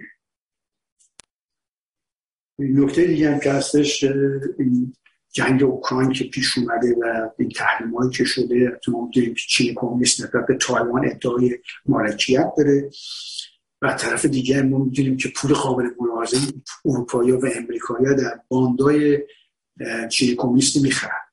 [2.60, 4.04] نکته دیگه هم که هستش
[4.60, 4.94] این
[5.38, 10.48] جنگ اوکراین که پیش اومده و این تحریم که شده ما که چین کمونیست نسبت
[10.48, 12.90] به تایوان ادعای مالکیت داره.
[13.82, 16.38] و طرف دیگه ما می‌دونیم که پول قابل ملاحظه
[16.86, 19.20] اروپایی و امریکایی در باندای
[20.10, 21.26] چین کمونیست می‌خرن.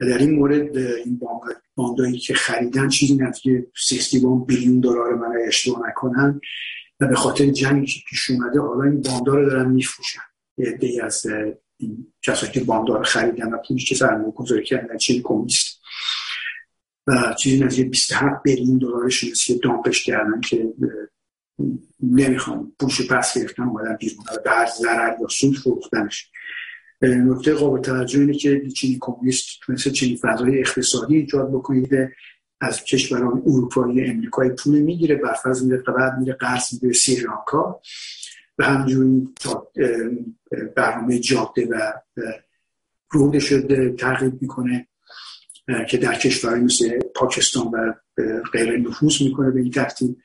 [0.00, 1.20] و در این مورد این
[1.76, 4.14] باندایی که خریدن چیزی نزدیک 60
[4.46, 6.40] بیلیون دلار من اشتباه نکنن
[7.00, 10.20] و به خاطر جنگی که پیش اومده حالا این باندا رو دارن میفروشن.
[10.58, 11.26] یه از
[12.22, 12.64] کسایی که
[13.04, 15.80] خریدن و پولی که سرمایه گذاری کردن چین کمونیست
[17.06, 20.72] و چیزی نزدیک 27 بیلیون دلارش که دامپش کردن که
[22.02, 24.24] نمی‌خوام پولش پس گرفتن اومدن بیرون.
[24.44, 26.30] به هر ضرر یا سود فروختنش.
[27.02, 31.90] نکته قابل توجه اینه که چینی کمونیست تونسته چینی فضای اقتصادی ایجاد بکنید
[32.60, 37.80] از کشوران اروپایی امریکایی پول می‌گیره برفرض میره بعد میره قرض میده سریلانکا
[38.60, 39.28] و همجوری
[40.76, 41.92] برنامه جاده و
[43.10, 44.88] رود شده ترغیب می‌کنه
[45.88, 47.94] که در کشورهای مثل پاکستان و
[48.52, 50.16] غیره نفوذ می‌کنه به این ترتیب.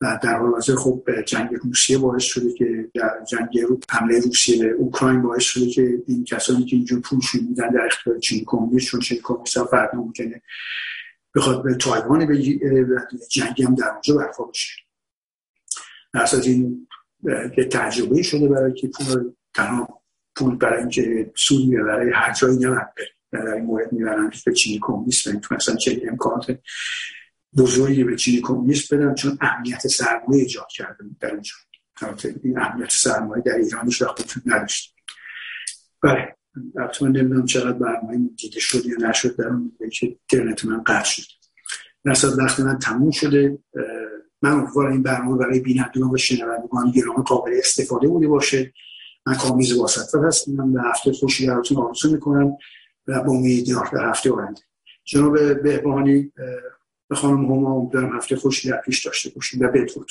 [0.00, 4.70] و در حال حاضر خب جنگ روسیه باعث شده که در جنگ حمله روسیه به
[4.70, 9.00] اوکراین باعث شده که این کسانی که اینجور پولشون میدن در اختیار چین کمونیست چون
[9.00, 10.42] چین کمونیست فردا ممکنه
[11.34, 12.38] بخواد به تایوان به
[13.30, 14.72] جنگی هم در اونجا برپا بشه.
[16.14, 16.87] اصلا این
[17.24, 20.02] یه تجربه شده برای که پول تنها
[20.36, 22.86] پول برای اینکه سود برای هر جایی نمید
[23.32, 26.58] در این مورد می‌برن به چینی کمونیست و می‌تونستن چه امکانات
[27.56, 31.52] بزرگی به چینی کمونیست بدن چون اهمیت سرمایه ایجاد کرده در اینجا.
[32.44, 34.94] این اهمیت سرمایه در ایرانش وقتی نداشت
[36.02, 36.36] بله
[36.76, 41.04] البته من نمی‌دونم چقدر برنامه دیده شد یا نشد در اون که اینترنت من قطع
[41.04, 41.22] شد.
[42.04, 43.58] نصد وقتی من تموم شده.
[44.42, 48.72] من امیدوارم این برنامه برای بینندگان و شنوندگان گرامی قابل استفاده بوده باشه.
[49.26, 52.56] من کامیز واسطه هستم به هفته خوشی براتون آرزو می‌کنم
[53.06, 54.60] و با امید به هفته آینده.
[55.04, 56.32] جناب بهبانی
[57.08, 60.10] به خانم هما امیدوارم هفته خوشی در پیش داشته باشیم و بدرود.